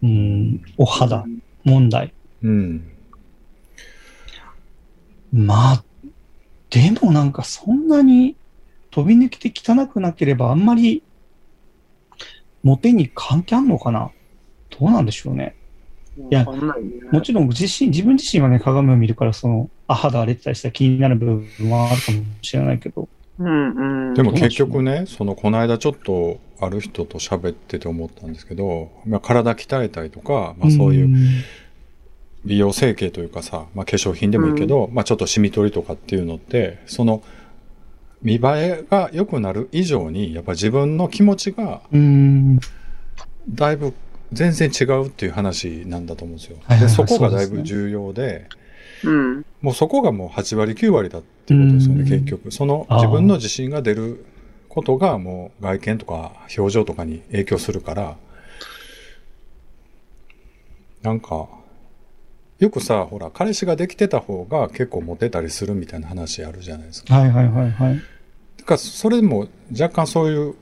[0.02, 1.24] うん、お肌
[1.64, 2.12] 問題。
[2.42, 2.92] うん。
[5.32, 5.84] まあ、
[6.70, 8.36] でもなんかそんなに
[8.90, 11.02] 飛び抜けて汚くなければあんまり
[12.62, 14.10] モテに関係あんのかな？
[14.70, 15.54] どうなんでしょうね。
[16.16, 16.44] いね
[17.12, 23.08] もちろん自身、自分自身はね、鏡を見るから、その、あ、肌荒れてたりしたら気になる部分はあるかもしれないけど。
[23.38, 24.14] うんうん。
[24.14, 31.16] でも結局ね、そのこの間ちょっとある人と喋ってて思ったんですけど、まあ、体鍛えたりとか、まあ、そういううん
[32.44, 37.22] 美容整形というかさ、まあ、化粧品でもいいけど、まあ、ちょっとシミ取りとかっていうのって、その
[38.22, 42.60] 見栄えが良くなる以上に、やっぱ自分の気持ちがうん。
[43.50, 43.94] だいぶ
[44.32, 46.58] 全然違うっていう話なんだと思うんですよ。
[46.64, 48.46] はいはいはいでそこがだいぶ重要で、
[49.04, 49.46] うん。
[49.60, 52.50] もうそこがもう8割9割だっていうことですよね、うん結局。
[52.50, 54.24] その自分の自信が出る
[54.68, 58.16] ことがもう外見とか表情とかに影響するから、
[61.02, 61.48] なんか、
[62.58, 67.14] よくさ、ほら、彼氏ができてた方が結構モテたりするみたいな話あるじゃないですか。
[67.14, 67.96] はいはいはいはい。
[68.58, 70.54] だからそれも若干そういう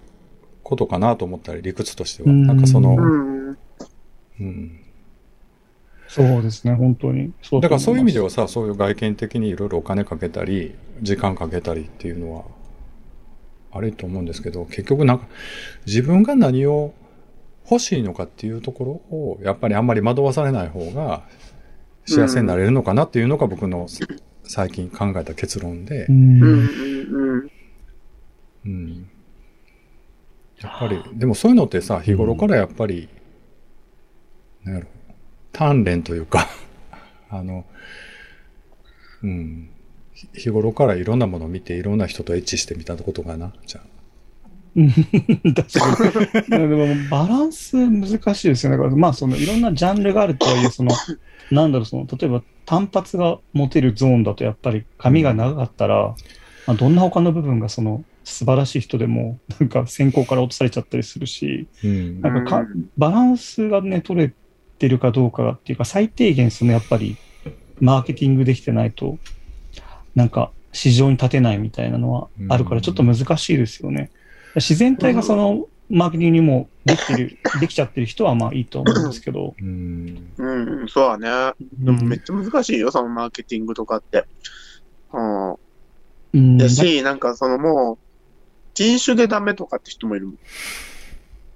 [0.62, 2.30] ことかなと思ったり、理屈としては。
[2.30, 3.58] うんなんかその、うん。
[4.40, 4.80] うん。
[6.08, 7.32] そうですね、本当に。
[7.42, 8.26] そだからそういう意味では。
[8.26, 12.44] はさ、そういう外見的にいろいろお金かけたり、時間かけたりっていうのは、
[13.72, 15.26] あれと思うんですけど、結局なんか、
[15.86, 16.94] 自分が何を
[17.70, 21.22] 欲しいのかっていうところを、やっぱりあんまり惑わされない方が、
[22.06, 23.86] 幸せになれるのかなっていうのが僕の
[24.44, 26.12] 最近考えた結論でう、
[28.66, 29.08] うん。
[30.60, 33.08] やっぱり、でもそういうのってさ、日頃からやっぱり、
[34.64, 34.86] なんやろ、
[35.52, 36.48] 鍛錬というか、
[37.28, 37.64] あの、
[39.22, 39.70] うん。
[40.12, 43.95] ひ日頃からいろんなものを見て、いろんな人とエッチしてみたことがな、じゃあ。
[44.76, 46.50] 確かに。
[46.50, 48.76] でもバランス難しいですよね。
[48.76, 50.90] だからまあ、そのいろんなジャンルがあるとはいえ、その、
[51.50, 56.14] なんだろう、その、例えば単発が持てるゾーンだと、やっぱり髪が長かったら、
[56.66, 64.32] まあ、どんな他の部分がその、素晴らしい人でも、 なんか先行から落とされちゃったりするし、うんなんかかバランスがね、取れ
[64.78, 67.16] てるかどうかっていうか、最低限、そのやっぱり、
[67.80, 69.18] マーケティングできてないと、
[70.14, 74.10] なんか、市場に立てないみたいなのはあるから、うんちょっと難しいですよね。
[74.56, 79.54] 自然体がその、マーケティングにもできてる、できちゃってる人はまあいいと思うんですけど。
[79.60, 80.32] うん。
[80.36, 80.88] うん。
[80.88, 81.66] そうだね。
[81.78, 84.24] でもめっちゃ難しいよ、そのマーケティングとかって。
[85.12, 85.52] うん。
[85.52, 87.98] うんやし、なんかそのもう、
[88.74, 90.38] 人種でダメとかって人もいるもん。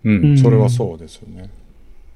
[0.05, 0.39] うん。
[0.39, 1.51] それはそうですよね。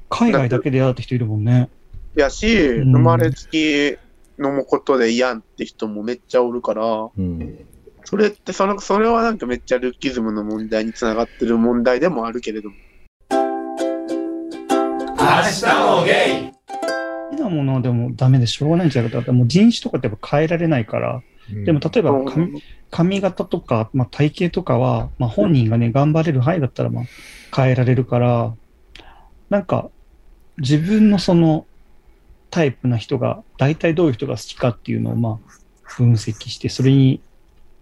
[0.08, 1.68] 海外だけでやって人いるもんね。
[2.14, 3.96] やし、ん生まれつき
[4.38, 7.66] のもことで嫌んって人もめっちゃおるから、うん。
[8.04, 12.76] それってその、それはなんかめっちゃルッキズムの問題につながってる問題でもあるけれども。
[15.16, 15.64] 明日
[15.98, 16.52] もゲイ
[17.30, 19.20] 好きなものはでもダメでしょうがないんじゃないかと。
[19.20, 21.22] だってもう人種とかってやっぱ変えられないから。
[21.64, 27.04] でも例えばうん髪髪型とか、まあ、体型とかは、まあ、本人がね、頑張れる範囲だったら、まあ、
[27.54, 28.54] 変えられるから、
[29.50, 29.90] なんか、
[30.58, 31.66] 自分のその
[32.50, 37.20] タイプな人が、大体どういう人が好きかっていうのを、まあ、分析して、それに、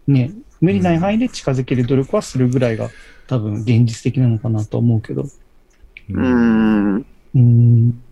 [0.06, 2.90] ね、無理ない範囲で近づける努力はするぐらいが
[3.26, 5.22] 多分現実的なのかなと思うけど。
[5.22, 6.96] うーん。
[6.96, 8.02] うーん。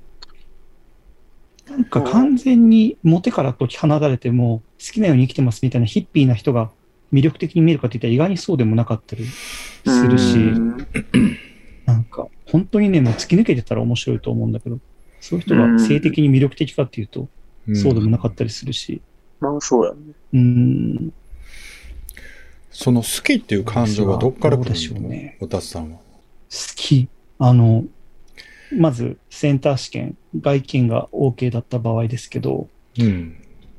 [1.68, 6.72] なんか完全にモテから解き放たれても好きなように生きてますみたいなヒッピーな人が
[7.12, 10.86] 魅力的に見えるかって言ったら意外にそうでもなかったりするし、うん
[11.90, 14.78] なんか本当にね、もう突き抜けてたら面白いと思うんだけど、
[15.20, 17.28] そういう人が性的に魅力的かっていうと、
[17.74, 19.02] そうでもなかったりするし、
[19.40, 19.98] まあそうやね。
[20.32, 21.12] うーん、
[22.70, 25.98] その好きっていう感情はどっから来どうでしょるのうねおたつさんは。
[25.98, 26.02] 好
[26.76, 27.08] き。
[27.38, 27.84] あの、
[28.72, 33.36] まずセンター試験、外見が OK だった場合ですけど、うん。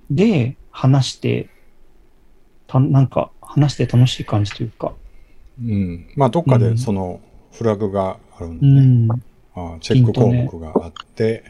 [0.10, 1.49] で、話して、
[2.67, 4.93] たなんか話して楽しい感じというか、
[5.62, 6.08] うん。
[6.15, 8.82] まあ、どっかでうんそのフラグがあるんうだね。
[9.06, 11.43] ん、ああチェック項目があって、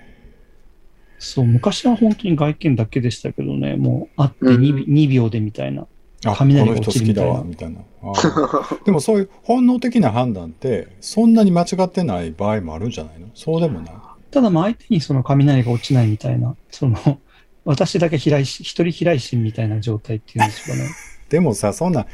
[1.20, 5.88] そう、昔は本当に外見だけでしたけどね、もう会って 2,、うん2秒でみたいな。
[6.26, 8.82] あ、こ雷がの人好きだわ、落ちるみたいなみたいな。
[8.86, 13.28] でもそういう本能的な判断って、そんなに間違ってない場合もあるんじゃないの？
[13.34, 13.94] そうでもない。
[14.32, 17.20] ただまあ相手にその雷が落ちないみたいな、その、
[17.66, 20.90] 私だけ飛来し、一人飛来心みたいな状態っていうんですかね。
[21.30, 22.08] でもさ、そんな、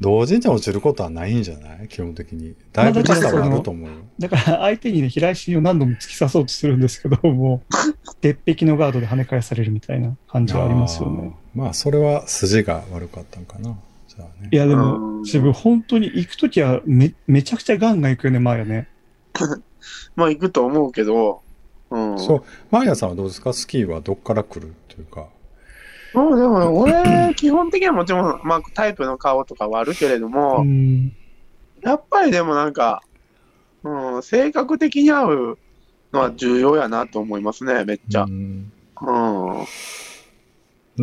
[0.00, 1.88] 同時に落ちることはないんじゃない？
[1.88, 2.54] 基本的に。
[2.72, 3.96] だいぶ時差があると思うよ。
[4.18, 11.36] だから相手にね、飛来心を何度も突き刺そうとするんですけど、もう、鉄壁のガードで跳ね返されるみたいな感じはありますよね。
[11.54, 13.76] まあ、それは筋が悪かったんかな。
[14.08, 14.48] じゃあね。
[14.50, 18.88] いやでうんも、自分本当に行くときはめ、めちゃくちゃガンガン行くよね、前はね。
[20.16, 21.42] まあ行くと思うけど、
[21.90, 22.18] うん。
[22.18, 22.44] そう。
[22.70, 23.52] マーヤさんはどうですか？
[23.52, 25.26] スキーはどっから来るというか。
[26.14, 31.12] もうでも、俺、 基本的にはもちろん、まあタイプの顔とかはあるけれども、うん。
[31.82, 33.02] やっぱりでもなんか、
[33.82, 35.58] うん、性格的に合う
[36.12, 38.28] のは重要やなと思いますね、めっちゃう。
[38.28, 39.10] んう
[39.62, 39.66] ん。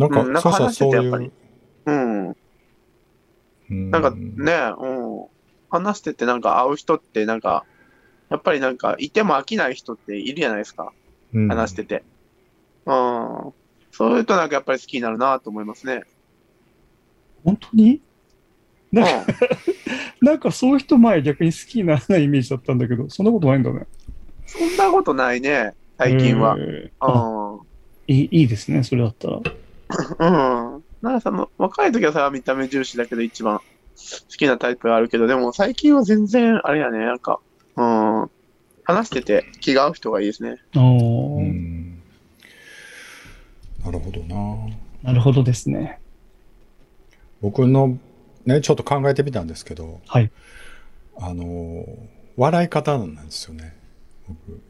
[0.00, 1.30] なんか、うんなんか話しててやっぱり。
[1.86, 2.28] うん。
[2.28, 2.32] う
[3.74, 5.26] んなんかね、うん。
[5.70, 7.64] 話しててなんか会う人ってなんか、
[8.28, 10.92] やっぱりなんか、いても飽きない人っているじゃないですか。
[11.34, 12.02] うん話してて。
[12.86, 13.52] うん。
[13.92, 16.04] そういうとなんかやっぱり好きになるなと思いますね。
[17.44, 18.00] 本当に？
[18.92, 19.04] うん。
[20.22, 23.86] なんかそういう人前逆に好きにならないイメージだったんだけど、そんなことないんだね。
[24.46, 26.54] そんなことないね、最近は。
[26.54, 27.60] うん。
[28.08, 29.40] いいいいですね、それだったら。
[30.18, 30.84] うん。
[31.02, 33.64] なんかさ、もう若い時はさ、見た目重視だけど一番好
[34.36, 37.40] きなタイプがあるけど、でも最近は全然、あれやね、なんか、
[37.76, 38.30] うん。
[38.84, 40.56] 話してて気が合う人がいいですね。
[40.74, 42.02] おーうん
[43.84, 44.76] なるほどな。
[45.02, 46.00] なるほどですね。
[47.40, 47.98] 僕の
[48.44, 50.30] ね、ちょっと考えてみたんですけど、はい。
[51.18, 51.86] あの、
[52.36, 53.74] 笑い方なんですよね。
[54.28, 54.60] 僕。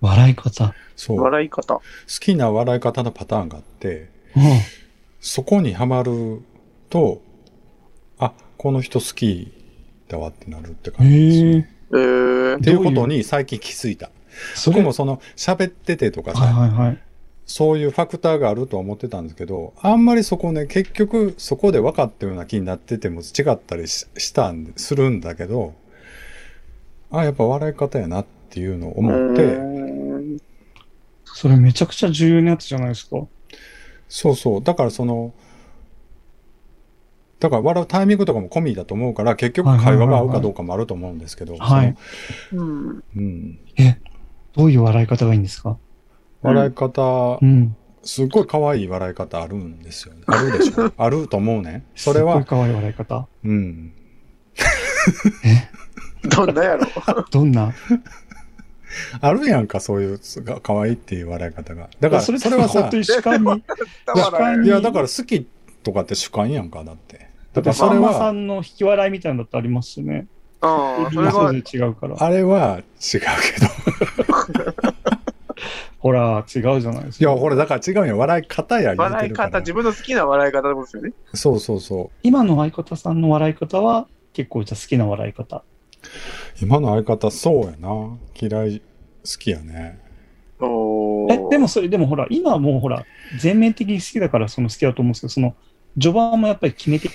[0.00, 0.74] 笑い方。
[0.96, 1.18] そう。
[1.18, 1.80] 好笑い方。
[2.20, 4.42] きな笑い方のパターンがあって、うん
[5.24, 6.42] そこにはまる
[6.90, 7.22] と、
[8.18, 9.50] あ、この人好き
[10.06, 11.70] だわってなるって感じですね。。
[11.92, 14.10] えーっ、ていうことに最近気づいた。
[14.54, 16.98] それ僕もその喋っててとかさ、はいはいはい。
[17.46, 25.72] そういうファクターがあるとは思ってたんですけど、あんまりそこね、結局そこで分かったような気になってても違ったりししたんでするんだけど、
[27.10, 30.38] あ、やっぱ笑い方やなっていうのを思って、うん
[31.24, 33.26] それめちゃくちゃ重要なやつじゃないですか。
[34.16, 34.62] そうそう。
[34.62, 35.34] だからその、
[37.40, 41.96] だから笑うタイミングとかも込みだと思うから、結局会話が合うかどうかもあると思うんですけど、はい
[42.50, 43.04] そのうん。
[43.16, 43.58] うん。
[43.76, 43.98] え、
[44.56, 45.76] どういう笑い方がいいんですか？
[46.42, 47.76] 笑い方う、ん。
[48.04, 50.20] すっごい可愛い笑い方あるんですよね。
[50.26, 50.92] あるでしょ？
[50.96, 51.84] あると思うね。
[51.96, 53.26] それすっごいは、可愛い笑い方。
[53.44, 53.92] うん。
[56.30, 56.86] どんなやろ？
[57.32, 57.72] どんな？
[59.20, 61.88] あるやんか、そういう、が可愛いっていう笑い方が。
[62.00, 63.64] だから、それはさ本当、に主観に。
[64.06, 65.46] だからにいや、だから好き
[65.82, 67.28] とかって主観やんか、だって。
[67.52, 70.26] だからそれさんまさは、んの引き笑いみたいなのだってありますしね。
[70.62, 71.10] うん。
[71.12, 72.16] それは違うから。
[72.18, 73.20] あれは違うけ
[73.60, 74.94] ど。
[75.98, 77.24] ほら、違うじゃないですか。
[77.24, 78.16] いや、ほら、だから違うんや。
[78.16, 79.32] 笑い方や笑い。
[79.32, 81.12] 方、自分の好きな笑い方ですよね。
[81.32, 82.18] そうそうそう。
[82.22, 85.62] 今の相方さんの笑い方は結構じゃあ好きな笑い方。
[86.60, 88.16] 今の相方、そうやな。
[88.40, 88.84] 嫌い、好
[89.38, 89.98] きやね。
[90.60, 93.04] おえ、でもそれ、でもほら、今はもうほら、
[93.38, 95.54] 全面的に好きだからその好きだと思うんですけど、その、
[96.00, 97.08] 序盤もやっぱり決め手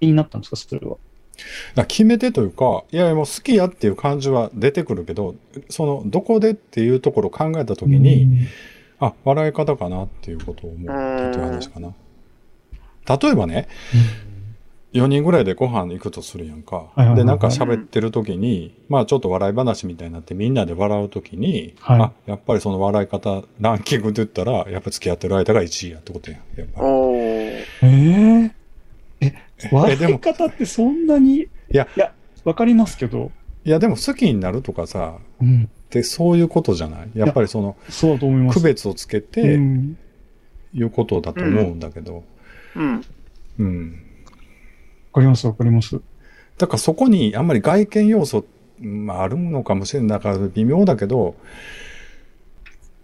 [0.00, 0.96] になったんですか、それは？
[1.86, 5.36] 決め手というか、いやいやもう好きやっていう感じは出てくるけど、
[5.70, 8.48] その、どこでっていうところを考えたときに、
[9.00, 11.94] あ、笑い方かなっていうことを思ったという話かな。
[13.20, 13.68] 例えばね、
[14.92, 16.86] 4人ぐらいでご飯行くとするやんか。
[16.96, 17.16] いはいはい。
[17.16, 22.00] で、なんか喋ってる時に、まあちょっと笑い話みたいになってみんなで笑う時に、はい。
[22.00, 26.40] あ、やっぱりその笑い方ランキングで言ったら、やっぱ付き合ってる間が1位やってことやん。
[26.58, 26.80] やっぱ。
[26.80, 27.64] りおー。
[27.82, 28.54] え
[29.20, 32.12] ええ、笑いえでも方ってそんなに、いや、いや、
[32.44, 33.30] わかりますけど、
[33.64, 37.10] いやでも好きになるとかさ、うん、ってそういうことじゃない？
[37.14, 38.58] やっぱりそのそうだと思います。
[38.60, 39.98] 区別をつけうてん、
[40.72, 42.24] いうことだと思うんだけど、
[42.76, 43.04] うん。
[43.58, 44.02] うん。
[45.18, 46.00] わかります、わかります。
[46.58, 48.44] だからそこにあんまり外見要素、
[48.80, 50.08] まああるのかもしれない。
[50.10, 51.34] だから微妙だけど、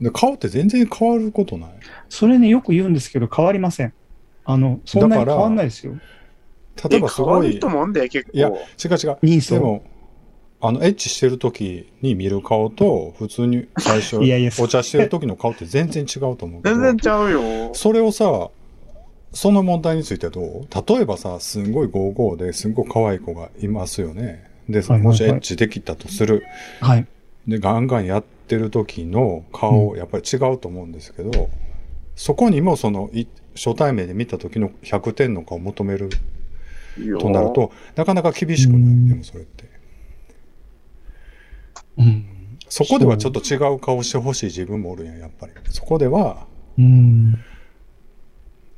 [0.00, 1.70] で顔って全然変わることない？
[2.08, 3.92] それね、よく言うんですけど、変わりません。
[4.44, 5.94] あの、そんなに変わんないですよ。
[6.88, 8.36] 例えばすごい、変わる人もんで、結構。
[8.36, 9.18] いや、違う違う。
[9.22, 9.84] 人相でも、
[10.60, 14.18] あの、エッチしてる時に見る顔と、普通に最初、
[14.60, 16.62] お茶してる時の顔って全然違うと思う。
[16.62, 17.74] 全然ちゃうよ。
[17.74, 18.50] それをさ、
[19.35, 20.66] その問題についてどう？
[20.89, 24.51] 例えばさ、すんごいゴーゴーですんごい可愛い子がいますよね。
[24.68, 26.45] で、はいはいはいもしエッチできたとする。
[26.80, 27.07] はい。
[27.47, 31.51] で、ガンガンやってる時の顔、やっぱり違うと思うんですけど、
[32.16, 36.09] そこにもその、い初対面で見た時の100点の顔を求める
[37.20, 39.64] となると、なかなか厳しくうなんいでもそれって。
[41.99, 42.59] うん。
[42.68, 45.53] そこではちょっと違う顔してほしい自分もおるやん、やっぱり。
[45.70, 46.47] そこでは、
[46.78, 47.39] うん。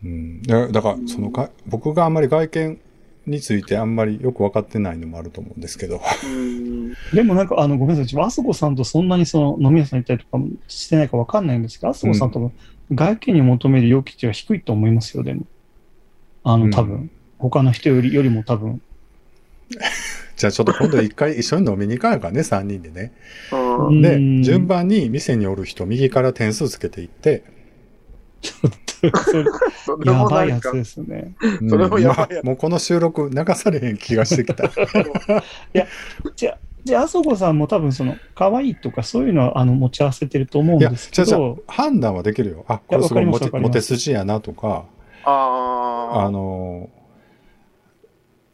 [0.06, 0.42] うん。
[0.42, 2.78] だだから、そのか、僕があんまり外見
[3.26, 6.00] についてあんまりよく分かってないのもあると思うんですけど。
[6.24, 6.94] うん。
[7.12, 8.22] でもなんか、あの、ごめんなさい。
[8.22, 12.52] あそこさんとそんなにその飲み屋さん行ったりとかもしてないかわかんないんですけど、あそこさんとも
[12.94, 15.42] 外見に求める要求値は低いと思いますよ、でも。
[16.44, 17.10] あの、うん多分。
[17.38, 18.80] 他の人よりよりも多分。
[20.36, 23.12] じゃあちょっと今度一回一緒に飲みに行かないからね、3人でね。
[23.52, 24.02] うん。
[24.02, 27.42] でうん、順番に店におる人、右から点数つけていって、
[28.96, 29.44] それ
[29.84, 31.34] それやばいやつですね。
[31.60, 31.70] うん。
[31.70, 32.30] それもやばいやつ。
[32.32, 34.68] まあもうこの収録流されへん気がしてきた。
[36.36, 42.64] じゃあ、じゃあ、あそこさんも多分その、可愛いとかそういうのは、あの、持ち合わせてると思うんいや、ですけど、判断はできるよ。
[42.68, 43.38] あ、これすごいモ
[43.70, 44.84] テ筋やなとか、
[45.24, 45.30] あ
[46.12, 46.24] あ。
[46.26, 46.88] あの、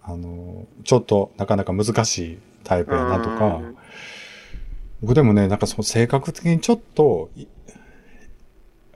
[0.03, 3.61] あの、ちょっとなかなか難しいタイプやなとか、
[5.03, 7.47] 僕でもね、なんかその性格的にちょっと、い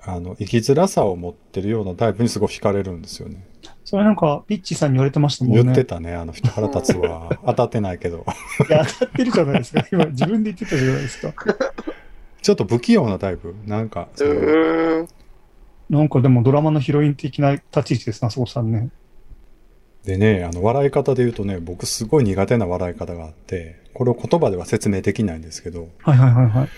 [0.06, 3.44] あの、生きづらさを持ってるようなタイプにすごい惹かれるんですよね。
[3.84, 5.62] それなんか、ピッチさんに言われてましたもんね。
[5.64, 7.38] 言ってたね、あの人腹立つわ。
[7.44, 8.24] 当たってないけど。
[8.68, 9.84] いや、当たってるじゃないですか。
[9.90, 11.34] 今、自分で言ってたじゃないですか。
[12.40, 13.54] ちょっと不器用なタイプ。
[13.66, 15.08] なんか、そのうん。
[15.90, 18.90] なんかでもドラマのヒロイン的な立ち位置ですな、そこさんね。
[20.04, 26.68] でね、あの、笑い方で言うとね、僕すごい苦手な笑い方があって、これを言葉では説明できないんですけど、はいはいはいはい。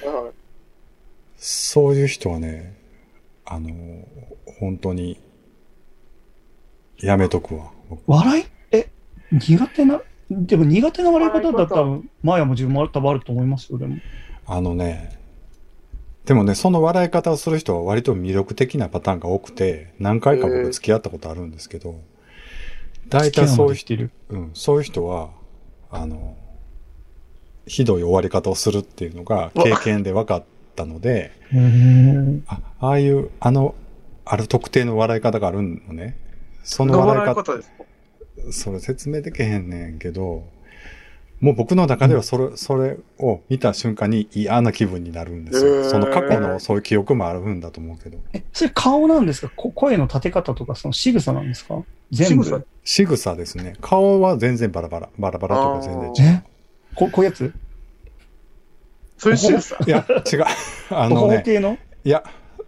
[1.37, 2.78] そういう人はね、
[3.51, 3.71] あの、
[4.61, 5.19] 本当に、
[6.99, 7.71] やめとくわ。
[7.89, 8.45] 僕笑い？
[8.73, 8.91] え、
[9.33, 11.85] 苦手な、でも苦手な笑い方だったら、
[12.23, 13.97] マーヤも自分も多分あると思いますよ、でも。
[14.47, 15.19] あのね、
[16.27, 21.99] でもね、その笑い方をする人は割と魅力的なパターンが多くて、何回か僕付き合ったことあるんですけど、
[23.09, 24.11] 大体そういう人、てる？
[24.29, 25.31] うん、そういう人は、
[25.91, 26.37] あの、
[27.67, 30.45] ひどい終わり方をするっていうのが経験で分かっ
[30.79, 31.33] たので、
[32.47, 33.75] あああいう、あの、
[34.25, 36.17] ある特定の笑い方があるのね。
[36.63, 38.53] そのの笑い方、笑い方ですか？
[38.53, 40.45] それ説明できへんねんけど、
[41.41, 45.85] もう僕の中ではそれ、それを見た瞬間に嫌な気分になるんですよ。
[45.91, 48.19] その過去のそういう記憶もあるんだと思うけど。
[48.33, 49.53] え、それ顔なんですか？
[49.57, 51.83] こ声の立て方とか、その仕草なんですか？
[52.13, 52.67] 全部。
[52.85, 53.75] 仕草ですね。
[53.81, 55.09] 顔は全然バラバラ。
[55.19, 56.35] バラバラとか全然違う。
[56.37, 56.43] え？
[56.95, 57.53] ここういうやつ？
[59.19, 59.77] そういう仕草。
[59.87, 60.45] いや、違う。
[60.91, 61.77] あのね、系の？
[62.05, 62.25] いや、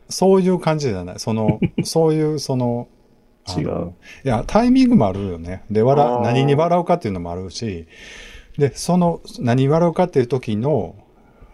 [0.09, 1.19] そういう感じじゃない。
[1.19, 2.89] その、そういう、その、
[3.57, 3.95] 違う。
[4.25, 5.65] いや、タイミングもあるよね。
[5.71, 7.87] で、笑何に笑うかっていうのもあるし、
[8.59, 10.95] で、その、何に笑うかっていう時の、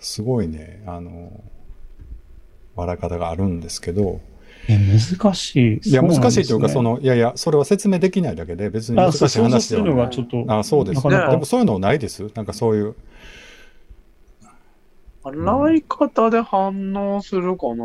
[0.00, 1.44] すごいね、あの、
[2.74, 4.20] 笑い方があるんですけど、
[4.68, 5.90] え、難しい。
[5.90, 9.94] いや、難しいというか、その、いやいや、それは説明できないだけで、別に難しい話ではない。
[9.94, 10.44] のがちょっと。
[10.48, 11.16] あ、そうですね。
[11.16, 12.28] でもそういうのないです？
[12.34, 12.96] なんかそういう、
[15.30, 17.84] 笑い方で反応するかな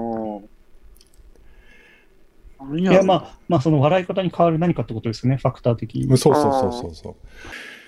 [2.59, 6.05] 何いや、まあ、まあ、その笑い方に変わる何かってことですよね、ファクター的に。
[6.05, 7.15] そうそうそうそうそう。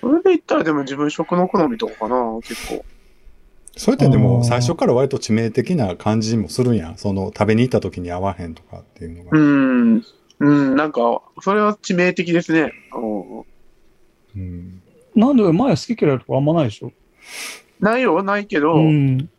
[0.00, 2.84] それで言ったらでも自分食の好みとかかな結構。
[3.76, 6.98] それってであもー最初から割と致命的な感じもするんやん。
[6.98, 9.38] その食べに行った時に合わへんとかっていうのが。
[9.38, 10.04] うん。
[10.40, 12.72] うん、なんか、それは致命的ですね。
[12.94, 13.38] うん
[14.36, 14.82] うん
[15.14, 16.90] なんで、前好き嫌いとかあんまないでしょ？
[17.78, 19.30] ないよ、ないけど、うん。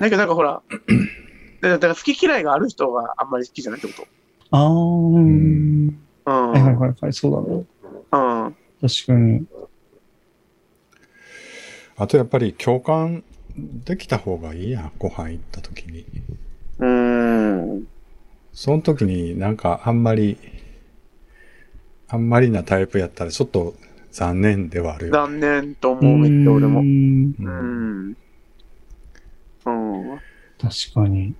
[0.00, 0.62] だけどなんかほら、
[1.62, 4.08] だだから好き嫌いがある人があんまり好きじゃないってこ
[4.50, 5.90] あー、うん。
[6.24, 6.30] と。
[6.32, 6.52] うん。
[6.52, 7.66] はいはいはいはい、そうだね。
[8.12, 8.16] う
[8.50, 8.56] ん。
[8.80, 9.46] 確かに。
[11.96, 13.22] あとやっぱり共感
[13.84, 14.92] できた方がいいやん。
[14.98, 16.04] ご飯行った時に。
[16.78, 17.86] うん。
[18.52, 20.38] その時になんかあんまり、
[22.08, 23.74] あんまりなタイプやったらちょっと
[24.10, 25.12] 残念ではあるよ。
[25.12, 26.84] 残念と思う、めっちゃ俺もう。
[26.84, 28.08] んううんん。
[28.08, 28.16] うん。
[30.60, 31.34] 確かに。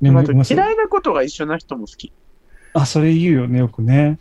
[0.00, 2.12] ま嫌いなことが一緒な人も好き。
[2.74, 4.18] あ、それ言うよね、よくね。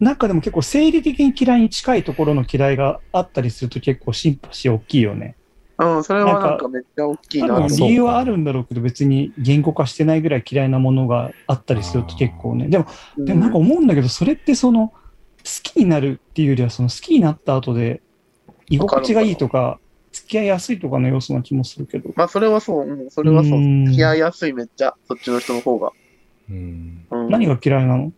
[0.00, 5.36] なんかでも結構生理的に嫌いに近いところの嫌いがあったりすると結構シンパシー大きいよね。
[5.78, 12.68] うん、それはなんんかめっちゃ大きいなとそうか理由はあるんだろうけど別に言語化してないぐらい嫌いなものがあったりすると結構ね。
[12.68, 12.86] でも。
[13.18, 14.94] でもなんか思うんだけど、それってその好
[15.62, 18.02] きになるっていうよりはその好きになった後で
[18.68, 19.78] 居心地がいいとか
[20.12, 22.12] 付き合いやすいとかの要素な気もするけど。
[22.16, 23.52] まあ、それはそう、うん、それはそう。
[23.52, 25.92] うん付き合いやすい、めっちゃ、そっちの人の方が。
[26.50, 27.06] うん。
[27.10, 28.12] うん、何が嫌いなの？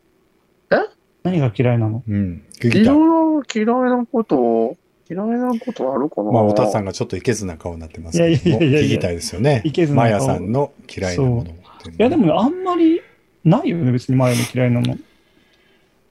[0.71, 0.77] え？
[1.23, 2.03] 何が嫌いなの？
[2.09, 2.45] うん。
[2.57, 2.85] い聞きたい。
[2.85, 4.77] ろいろ嫌いなこと、
[5.11, 9.61] 嫌いなことあるかなまあ、おたさんがちょっといけずな顔になってますけどやいやいやいや聞きたいですよね。
[9.65, 13.03] いけずな顔マヤさんの嫌いなものっていやでもねあんまり
[13.45, 14.95] ないよね、別に前の嫌いなの。
[14.95, 14.99] い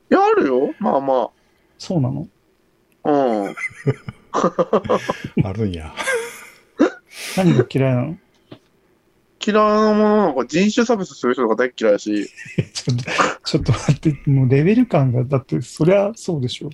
[0.09, 0.73] や、あるよ。
[0.79, 1.29] まあま
[1.79, 2.27] そうなの？
[3.03, 3.11] あ。
[3.11, 3.55] うん。
[5.43, 5.93] あるんや。
[7.37, 8.17] 何が嫌いなの？
[9.43, 12.29] 嫌いなものなんか人種差別する人とか大っ嫌いだし、
[12.73, 13.03] ちょっと、
[13.43, 16.69] ちょっと待って、もうレベル感が、だって、そりゃそうでしょ。
[16.69, 16.71] い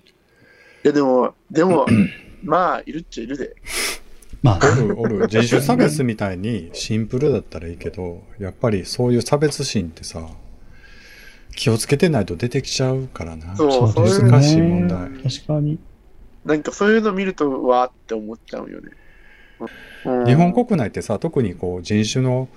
[0.84, 1.86] やでも、でも、
[2.44, 3.56] まあ、いるっちゃいるで。
[4.44, 5.28] まあ、おるおる。
[5.28, 10.28] 人種差別みたいにシンプルだったらいいけど、やっぱりそういう差別心ってさ、
[11.56, 13.56] 気をつけてないと出てきちゃうからな。
[13.56, 15.10] そう難しい問題。
[15.24, 15.80] 確かに。
[16.48, 18.92] なんかそういうの見ると、わーって思っちゃうよね。
[20.06, 22.48] うん、日本国内ってさ、特にこう人種の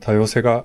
[0.00, 0.64] 多様性が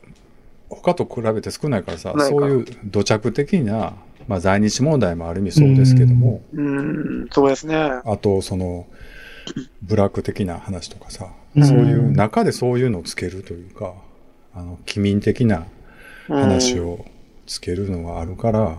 [0.70, 3.94] 他と比べて少ないからさ、そういう土着的な、
[4.28, 7.76] まあ在日問題もある意味そうですけども、うん、そうですね。
[7.76, 8.88] あとその、
[9.82, 13.96] ブラック的な話とかさ、うんそういう中でそういうのをつけるというか、
[14.54, 15.66] あの、機民的な
[16.28, 17.04] 話を
[17.48, 18.78] つけるのがあるから、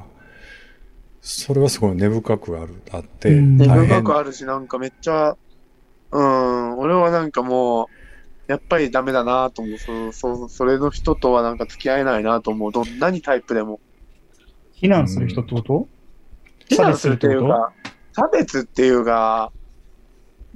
[1.31, 5.37] それはすごい根深くある、あって、うん根深くあるし、なんかめっちゃ、
[6.11, 7.87] うん、俺はなんかもう、
[8.51, 9.79] やっぱりダメだなと思う。
[9.79, 12.73] そそそれの人とはなんか付き合えないなと思う。
[12.73, 13.79] どんなにタイプでも。
[14.73, 15.87] 非難する人ってこと、
[16.67, 17.73] 非難するっていう差か、
[18.13, 19.53] 差別っていうか、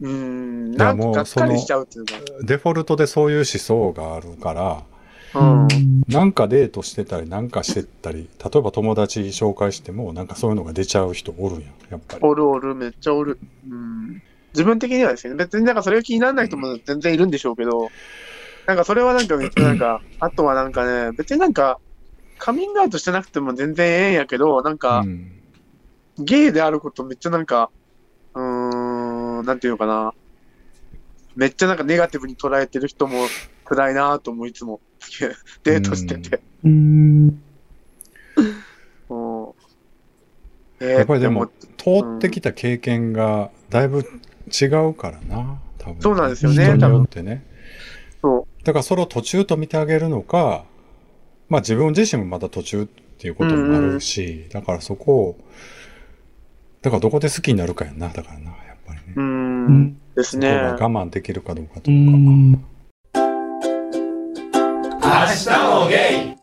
[0.00, 2.12] うん、なんかがっかりしちゃうっていうか。
[2.46, 4.91] デフォルトでそういう思想があるから、うん。
[5.34, 12.20] なんかデートしてたり、なんかしてたり、例えば友達紹介しても、なんかそういうのが出ちゃう人おるんやん、やっぱり。
[12.22, 13.38] おるおる、めっちゃおる。
[13.68, 14.22] うん。
[14.52, 17.88] 自分的にはですね、別になんかそれが気にならない人も全然いるんでしょうけど、
[18.66, 21.78] なんかそれはなんかめっちゃなんか、あとはなんかね、別になんか、
[22.38, 25.32] カミングアウトしてなくても全然ええんやけど、なんかう、ん
[26.18, 27.70] ゲイであることめっちゃなんか、
[28.34, 30.12] うーん、なんていうのかな。
[31.34, 33.26] めっちゃなんかネガティブに捉えてる人も
[33.64, 34.80] 辛いなと思う、いつも。
[35.64, 36.40] デートしてて。
[36.64, 37.28] うーん。
[37.28, 37.42] うん
[40.80, 41.46] えーやっぱりでも
[41.76, 46.02] 通ってきた経験がだいぶ違うからな、多分。
[46.02, 47.44] そうなんですよね人によってね。
[48.20, 50.64] そだからそれを途中と見てあげるのか、
[51.48, 55.38] まあ自分自身もまだ途中っていうこともあるし、だからそこを、
[56.82, 59.14] だからどこで好きになるかやんな、だからな、やっぱりね。
[59.14, 59.20] う。
[59.22, 59.98] んん。
[60.16, 60.52] ですね。
[60.52, 61.92] 我慢できるかどうかとうか。
[65.08, 65.10] ん。
[65.10, 66.42] 明日もゲイ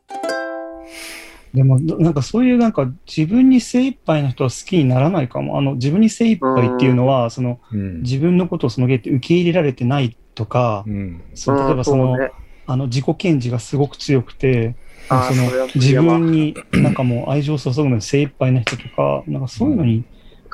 [1.53, 5.57] でも、どなんかそういうなんか自分に精一杯な人は好きにならないかも。
[5.57, 8.01] あの、自分に精一杯っていうのは、その、うん。
[8.01, 11.21] 自分のことをそのゲイって受け入れられてないとかう、ん。
[11.33, 12.31] その例えばその、うんうね
[12.65, 14.75] あの、自己顕示がすごく強くて、
[15.09, 20.03] その自分になんかもう愛情を注ぐのに精一杯な人とか、なんかそういうのに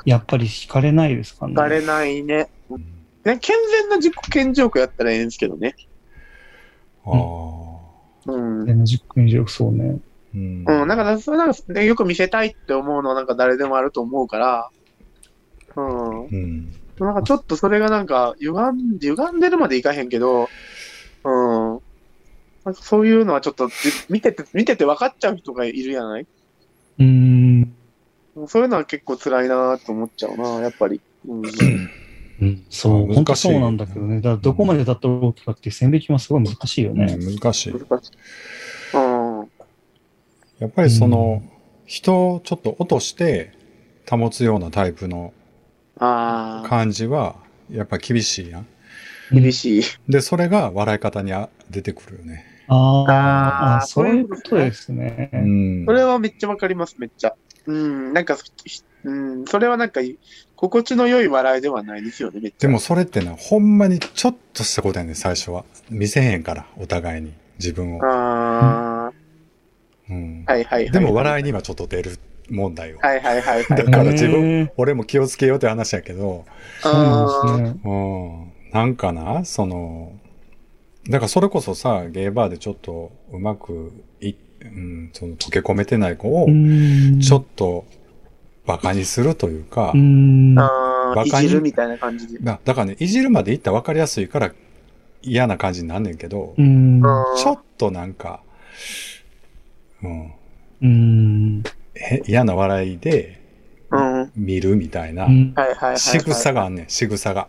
[0.06, 1.52] やっぱり惹かれないですかね。
[1.52, 2.48] バレないね。
[3.24, 5.74] ね、健全な自己顕示欲やったらええんですけどね。
[7.04, 7.14] ああ。
[7.14, 7.65] うん。
[8.66, 10.00] でも実験上そうね。
[10.34, 10.64] うん。
[10.66, 14.70] うん、なんか、それなんか、ね、よく見せたいって思うのはなんか誰でもあると思うから、
[15.76, 16.24] うん。
[16.26, 16.70] うん。
[16.98, 20.50] なんかちょっとそれがなんか、歪んで、歪んでるまでいかへんけど、
[21.24, 21.80] うん。
[22.64, 26.26] なんかそういうのはちょっとじ見てて、見てて分かっちゃう人がいるやない？
[26.98, 27.76] うーん。
[28.48, 31.00] そういうのは結構辛いなと思っちゃうな、やっぱり。
[31.28, 31.42] うん。
[32.70, 34.16] そう、難しい本当そうなんだけどね。
[34.16, 37.16] だからどこまでだったら OK かっていう線引きもすごい難しいよね。
[37.18, 37.72] うん難しい。
[37.72, 38.96] 難しい。
[38.96, 39.50] うん。
[40.58, 41.42] やっぱりその、
[41.86, 43.52] 人をちょっと落として
[44.10, 45.32] 保つようなタイプの
[45.98, 47.36] ああ、感じは、
[47.70, 48.66] やっぱ厳しいやん。
[49.32, 49.82] 厳しい。
[50.08, 52.44] で、それが笑い方にあ出てくるよね。
[52.68, 55.30] ああ、そういうことですね。
[55.32, 55.84] うん。
[55.86, 57.34] それはめっちゃわかります、めっちゃ。
[57.66, 60.00] うん、なんか、ひうん、それはなんか、
[60.56, 62.66] 心地の良い笑いではないですよね、めっちゃ。
[62.66, 65.64] でもそれってな、ほんまにちょっとしたことやねん、最初は。
[65.90, 67.32] 見せへんから、お互いに。
[67.58, 68.00] 自分を。
[68.02, 69.12] あ
[70.08, 70.90] うんあ、はいはいはい。
[70.90, 72.18] でも笑いにはちょっと出るっ
[72.50, 72.98] 問題を。
[72.98, 73.78] はいはいはいはい。
[73.78, 76.44] だから自分俺も気をつけようって話やけど、
[76.80, 77.80] そうなんですね。
[77.84, 80.12] うん、なんかな、その、
[81.08, 84.34] だからそれこそさ、ゲーバーでちょっとうまくい、
[84.74, 87.84] うん、その溶け込めてない子をう、んちょっと
[88.66, 89.92] 馬鹿にするというか、
[91.14, 92.38] バカにじるみたいな感じで。
[92.40, 94.52] だだからね、いじるまでいったら分かりやすいから
[95.22, 97.02] 嫌な感じになんねんけど、うん。
[97.36, 98.40] ちょっとなんか、
[100.02, 100.32] うん、
[100.82, 101.62] うん。
[101.94, 103.40] へ嫌な笑いで
[104.34, 105.28] 見るみたいな。
[105.96, 107.48] 仕草があんねん、仕草が。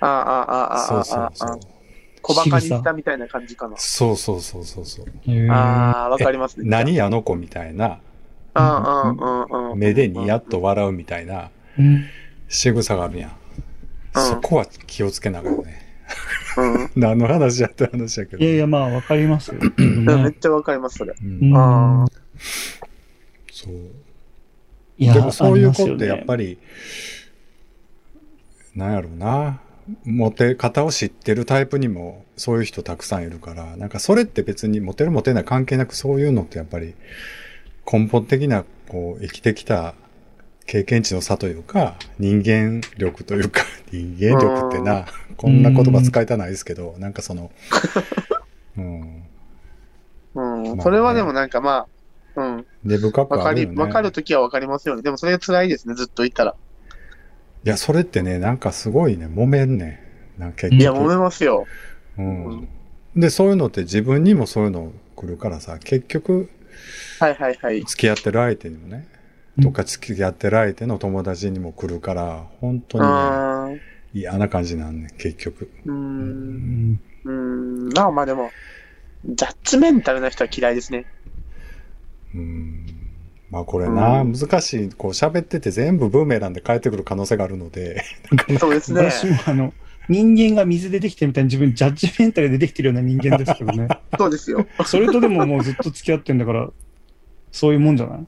[0.00, 1.73] ああ、ああ、ああ、そうそうああそう。。
[2.24, 3.76] 小馬鹿にしたみたいな感じかな。
[3.76, 5.50] そうそうそうそうそう。
[5.50, 6.64] ああ、わかりますね。
[6.66, 8.00] 何あの子みたいな、
[8.54, 9.78] うんうんうんうん。
[9.78, 12.04] 目でニヤッと笑うみたいなうん
[12.48, 13.30] 仕草があるやん。
[13.30, 13.34] うん
[14.14, 15.82] そこは気をつけながらね。
[16.56, 16.90] うん。
[16.94, 18.44] 何の話やって話やけど。
[18.44, 19.58] いやいや、まあ、わかりますよ。
[19.60, 21.12] うんめっねちゃわかります、それ。
[21.12, 22.06] う、うんんあ
[23.52, 23.72] そう。
[24.96, 26.24] いやでもそういう子ってやっり。
[26.24, 26.58] ぱり、
[28.76, 29.60] なんやろうな。
[30.04, 36.94] モテ方を知ってるタイプにもそういう人たくさんいるから、なんかそれって別にモテるモテない関係なくそういうのってやっぱり
[37.90, 39.94] 根本的なこう生きてきた
[40.66, 43.62] 経験値の差というか、人間力というか、
[43.92, 45.06] 人間力ってな、
[45.36, 47.50] こんな言葉使いたないですけど、なんかその、
[48.78, 49.22] うん。
[50.34, 50.76] うん。
[50.76, 51.86] まあそれはでもなんかま
[52.36, 52.66] あ、うん。
[52.82, 53.70] 根深くわかる。
[53.76, 55.02] わかるときはわかりますよね。
[55.02, 56.54] でもそれが辛いですね、ずっといたら。
[57.64, 60.00] いや、それってね、なんかすごいね、揉めんね
[60.38, 60.40] ん。
[60.40, 61.66] なんかいや、局揉めますよ。
[62.18, 62.68] うん。
[63.16, 66.50] で、そういうのって自分にもそういうの来るからさ、結局、
[67.20, 67.82] はいはいはい。
[67.84, 69.06] 付き合ってる相手にもね、
[69.62, 72.98] とか付き合ってる相手の友達にも来るから、本当
[73.68, 73.80] にね、
[74.12, 75.70] 嫌な感じなんね、結局。
[75.86, 75.90] う。
[75.90, 77.88] うんんうん。
[77.94, 78.50] まあまあでも、
[79.24, 81.06] ジャッジメンタルな人は嫌いですね。
[82.34, 82.83] うん。
[83.50, 88.02] まあこれな、うん難しい、こう喋ってて全部ブーメランで返ってくる可能性があるので、
[88.58, 89.02] そうですね。
[89.10, 89.72] 私もあの、
[90.08, 93.88] 人間が水でできてるみたいに自分ジャッジメンタルでできてるような人間ですけどね。
[94.18, 94.66] そうですよ。
[94.84, 96.68] それとでももうずっと付き合ってんだから、
[97.52, 98.26] そういうもんじゃない？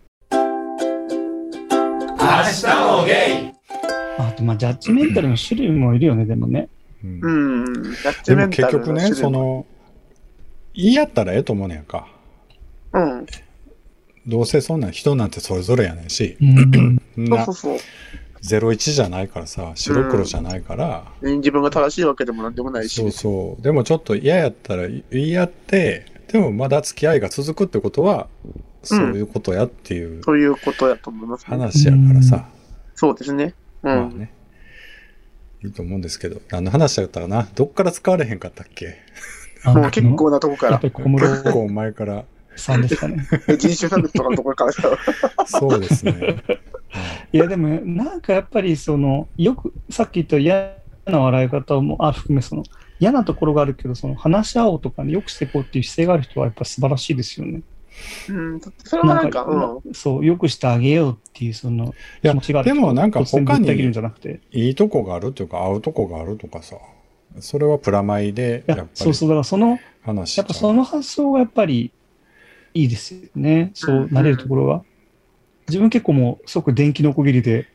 [2.18, 2.66] 明日
[3.00, 3.56] もゲイ
[4.18, 6.68] あと、まあ、ジャッジメンタルの種類もいるよね、でもね。
[7.04, 7.64] うん
[8.24, 9.66] でも結局ね、そ、の、
[10.74, 12.08] 言い合ったらええと思うねんやんか。
[12.92, 13.26] うん。
[14.26, 17.00] どうせそんなん人なんてそれぞれやねんし、うん。
[17.14, 17.88] そんなそうそうそう。
[18.42, 23.00] 01じゃないからさ、白黒じゃないから、自分が正しいわけでもなんでもないし。
[23.00, 23.62] そうそう。
[23.62, 28.28] でもちょっと嫌やったら言い合って、でもまだ付き合いが続くってことは、
[28.82, 31.46] そういうことやっていうそういうことやと思います、ね。
[31.48, 32.48] 話やからさ、
[32.94, 33.54] そうですね。
[33.82, 33.96] うん。
[33.96, 34.32] まあね。
[35.64, 37.48] いいと思うんですけど、何の話やったかな？
[37.54, 38.96] どっから使われへんかったっけ？
[39.64, 42.24] あもう結構なとこから結構前から。
[42.56, 43.26] さんですかね。
[43.58, 44.90] 人種差別とかのところからさ。
[45.46, 46.42] そうですね。
[47.32, 52.62] いや、でも、なんかやっぱり、その、よく、さっき言った嫌な笑い方もあ含め、その、
[52.98, 57.62] 嫌なところがあるけど、その、話し合おうとかね、よくしていこうっていう姿勢がある人は、やっぱ素晴らしいですよね。
[58.28, 58.60] うん。
[58.84, 59.94] それはなんか、うん。
[59.94, 64.40] そう、よくしてあげようっていう、その、いや気持ちがある人でもなんか他にった切るんじゃなくて。
[64.52, 66.76] いいとこがあるというか、合うとこがあるとかさ、
[67.40, 71.90] それはプラマイで、いややっぱりそうそう、だからその、やっぱその発想がやっぱり
[72.76, 73.70] いいですよね。
[73.74, 74.84] そうなれるところは。
[75.68, 77.66] 自分結構もう即電気のこぎりで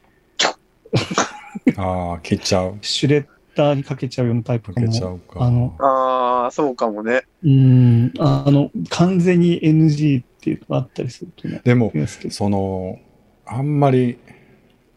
[1.78, 2.78] ああ、切っちゃう。
[2.82, 3.26] シュレッ
[3.56, 5.16] ダーにかけちゃうようなタイプかかけちゃも。
[5.16, 5.44] うか。
[5.44, 7.24] あのああ、そうかもね。
[7.44, 11.62] うん、あの、完全に NG っていうのがあったりするとね。
[11.64, 11.92] でも
[12.30, 13.00] その、
[13.46, 14.18] あんまり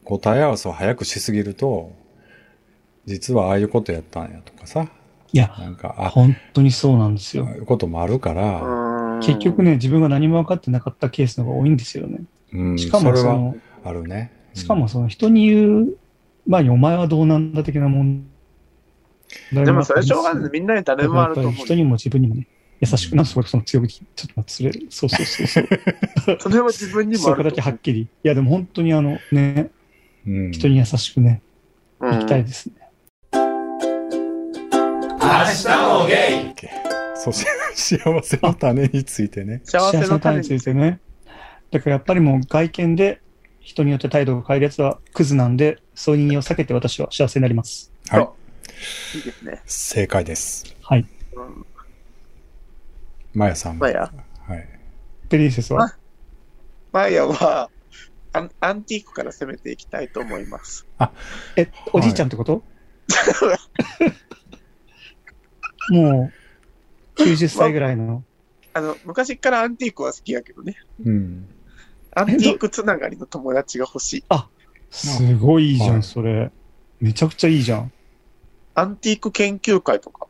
[0.05, 1.93] 答え合わせを早くしすぎると、
[3.07, 4.89] 実はああいうことやったんやとかさ、
[5.33, 7.55] いや、なんか、あ、本当にそうなんですよああ。
[7.57, 8.84] いうこともあるから、うん。
[9.21, 12.21] 結局ね、自分が何も分かってなかったケースの方が多いんですよね。
[12.53, 14.33] うん、しかもそれはその、あるね。
[14.39, 15.97] うんしかもその人に言う、
[16.47, 18.27] まあ、お前はどうなんだ的なもん。
[19.53, 20.51] でもそれしょうがない。
[20.53, 21.53] みんなに誰もあると思う。
[21.55, 22.47] 人にも自分にもね、
[22.81, 26.39] 優しくな、そこでその強気、ちょっと待って、それ、そうそうそうそう。
[26.41, 28.03] それは自分にもそこだけはっきり。
[28.03, 29.71] いや、でも本当にあの、ね、
[30.27, 31.43] うん人に優しくね、
[32.01, 32.07] う。
[32.07, 32.75] 行きたいですね。
[33.33, 33.41] 明
[35.21, 35.69] 日
[36.01, 36.55] もゲイ
[37.17, 39.61] そして幸せの種についてね。
[39.65, 41.01] 幸せの種についてね。
[41.71, 43.21] だからやっぱりもう外見で
[43.61, 47.93] 人によって態度が変えるやつはクズなんで、そういうを避けて私は幸せになります。
[48.09, 48.29] はい。
[49.17, 49.63] いいですね。
[49.67, 50.75] 正解です。
[50.83, 51.07] はい。
[51.35, 51.67] うん。
[53.35, 53.79] まやさん。
[53.79, 54.13] まあや。
[54.47, 54.69] はい。
[55.29, 55.97] プリンセスは？
[56.93, 57.71] マイヤは
[58.33, 60.87] アン、アンティークから攻めていきたいと思います。
[61.57, 62.63] え、おじいちゃんってこと、
[65.91, 66.33] もう、
[67.17, 68.25] 90歳ぐらいの。
[68.73, 70.77] あの、昔からアンティークは好きやけどね。
[71.05, 71.49] うん。
[72.15, 74.25] アンティークつながりの友達が欲しい。
[74.91, 76.51] すごいいいじゃん、はいそれ。
[77.01, 77.93] めちゃくちゃいいじゃん。
[78.75, 80.27] アンティーク研究会とか。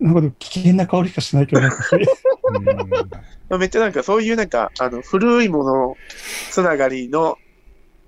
[0.00, 1.76] なんかでも危険な香りしかしないけど、なんか
[3.58, 5.96] めっちゃなんかそういうなんか、あの、古いもの
[6.50, 7.36] つながりの、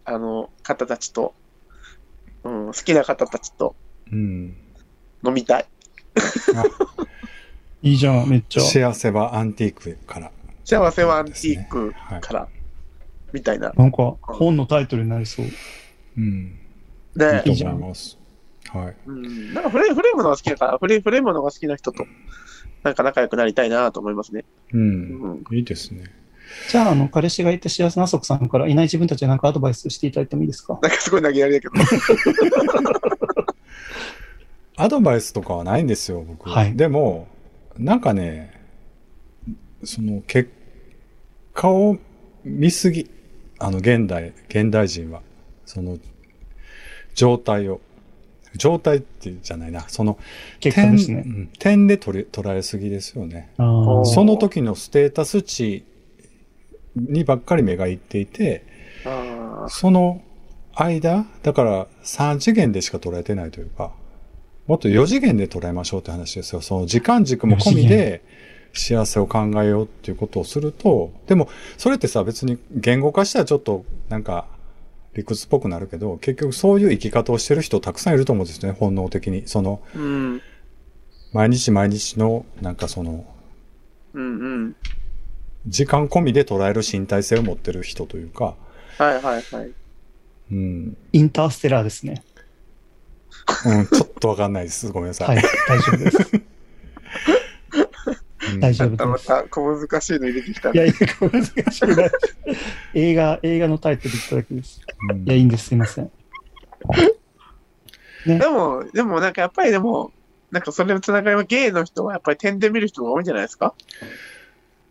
[0.04, 1.34] あの、方たちと、
[2.44, 3.74] うん、好きな方たちと
[4.12, 4.56] うん。
[5.24, 5.66] 飲みたい。
[7.82, 8.60] いいじゃん、めっちゃ。
[8.60, 10.30] 幸せはアンティークから。
[10.64, 12.20] 幸せはアンティークはい。
[12.20, 12.48] から、
[13.32, 13.72] みたいな。
[13.76, 15.46] なんか、本のタイトルになりそう。
[16.18, 16.58] うん。
[17.16, 18.18] でいいいいじゃんと思います。
[18.68, 18.96] はい。
[19.06, 22.06] うん、なんか古い、古いものが好きだから、古い、古いものが好きな人と、
[22.82, 24.44] なんか仲良くなりたいなと思いますね。
[24.72, 24.78] う。
[24.78, 25.44] うんん。
[25.52, 26.04] いいですね。
[26.70, 30.78] じゃあ、あの、彼氏がいて幸せなあそこさんからいない自分たちになんかアドバイスしていただいてもいいですか？
[30.82, 31.74] なんかすごい投げやりだけど。
[34.80, 36.48] アドバイスとかはないんですよ、僕。
[36.48, 37.28] はいでも、
[37.76, 38.58] なんかね、
[39.84, 40.50] その結
[41.52, 41.98] 果を
[42.44, 43.10] 見すぎ、
[43.58, 45.20] あの、現代、現代人は、
[45.66, 45.98] その、
[47.14, 47.80] 状態を、
[48.56, 50.18] 状態ってじゃないな、その、
[50.60, 51.28] 点結果ですねう。
[51.28, 53.50] ん点で取り捉えすぎですよね。
[53.58, 55.84] その時のステータス値
[56.96, 58.64] にばっかり目がいっていて、
[59.04, 60.22] あその
[60.74, 63.92] 間、だから3次元でしか捉えてないというか、
[64.70, 66.60] もっと4次元で捉えましょうって話ですよ。
[66.60, 68.22] その時間軸も込みで
[68.72, 74.46] 幸せを考えようっていうことをすると、でもそれってさ別に言語化したらちょっとなんか
[75.16, 79.42] 理屈っぽくなるけど、結局そういう生き方をしてる人たくさんいると思うんですね、本能的に。
[79.46, 80.42] そのーうん。
[81.32, 83.24] 毎日毎日のなんかその
[84.14, 84.76] うんうん。
[85.66, 88.54] 時間込みで捉える身体性を持ってる人というか、
[88.98, 89.70] はいはいはい。
[90.52, 92.22] うん、インターステラーですね。
[93.66, 94.90] うん、ちょっとわかんないです。
[94.92, 95.36] ごめんなさい。
[95.36, 96.42] はい、大丈夫です。
[98.52, 99.26] うん大丈夫またまです。
[99.28, 100.76] た小難しいの入れてきたい。
[100.76, 102.10] やいや、これ難しくない。
[102.94, 104.80] 映画、映画のタイトル言っただけです。
[105.10, 105.66] うんいや、いいんです。
[105.66, 106.10] すいません。
[108.26, 110.12] でも、でもなんかやっぱりでも、
[110.50, 113.74] なんかそれのつながりはゲイの人はやっぱり点で見る人が多いんじゃないですか、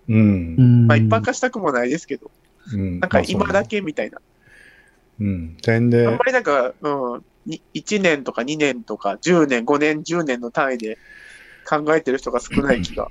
[0.07, 0.13] う。
[0.13, 0.87] うんん。
[0.87, 2.31] まあ一般化したくもないですけど、
[2.73, 2.99] うん。
[2.99, 4.19] なんか今だけみたいな。
[5.19, 5.57] うん。
[5.61, 7.23] 点であんま、りなんか、うん、に
[7.73, 10.97] 1年とか2年とか10年、5年、10年の単位で
[11.67, 13.07] 考えてる人が少ない気が。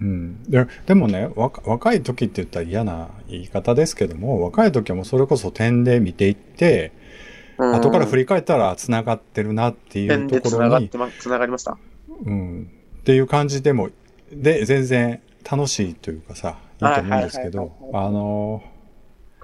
[0.00, 0.42] うん。
[0.44, 11.78] ででもね、若若い時って言ったら嫌な言い方ですけども、若い時はもうそれこそ点で見ていって、うん後から振り返ったら繋がってるなっていうところに繋がって、ま、繋がりました。
[12.24, 12.68] うん。
[13.00, 13.90] っていう感じでも、
[14.32, 18.62] で、全然楽しいというかさ、いいと思うんですけどはいはい、はいあの、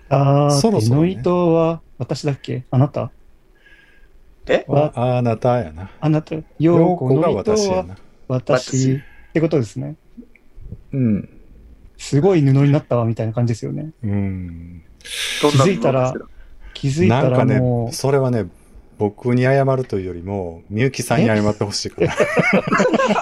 [0.09, 2.65] ああ、そろそろね手の糸は私だっけ？
[2.73, 3.13] あなた？
[4.47, 4.65] え？
[4.69, 5.91] わああなたやな。
[6.01, 7.97] あなた、陽陽子子が私やな。
[8.29, 8.99] 私っ
[9.33, 9.97] てことですね。
[10.93, 11.29] うん。
[11.99, 13.91] すごい布になったわ、みたいな感じですよね。
[14.03, 14.83] うん。
[15.03, 16.15] 気づいたら
[16.75, 18.49] 気づいたなんからもね、それはね、
[18.99, 22.15] 僕に謝るというよりも、みゆきさんに謝ってほしいから。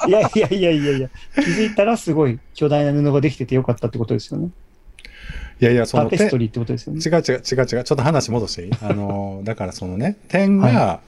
[0.07, 4.51] う、 いやいやいやいやいや、気づいたらすごい巨大な布ができててよかったってことですよね。
[5.61, 7.01] いやいや、その点、タペストリーってことですよね。
[7.05, 8.71] 違う違う違う違う、ちょっと話戻していい？
[8.83, 11.01] あの、だからそのね、点が、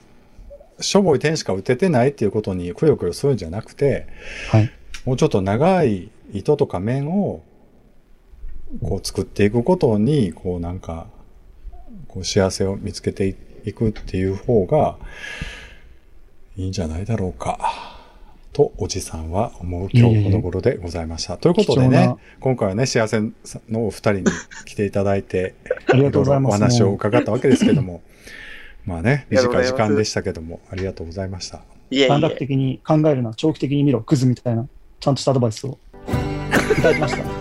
[0.79, 4.07] しょぼい点しか打ててないっていうことにくよくよするんじゃなくて、
[4.49, 4.71] はい。
[5.05, 7.41] もうちょっと長い糸とか面を、
[8.81, 11.07] こう作っていくことに、こうなんか、
[12.07, 13.35] こう幸せを見つけて
[13.65, 14.97] いくっていう方が、
[16.57, 18.00] いいんじゃないだろうか。
[18.53, 21.37] と、おじさんは思う今日この頃でございました。
[21.37, 23.21] ということでね今回はね、幸せ
[23.69, 24.25] のお二人に
[24.65, 25.55] 来ていただいて、
[25.87, 26.51] ありがとうございます。
[26.51, 28.01] お話を伺ったわけですけども、
[28.85, 31.61] まあね、短い時間でしたけども、ありがとうございました。
[31.89, 32.35] いえい短絡え。
[32.35, 34.67] 的に考えるな、長期的に見ろ、クズみたいな、
[34.99, 35.77] ちゃんとしたアドバイスを
[36.07, 37.21] いただきました。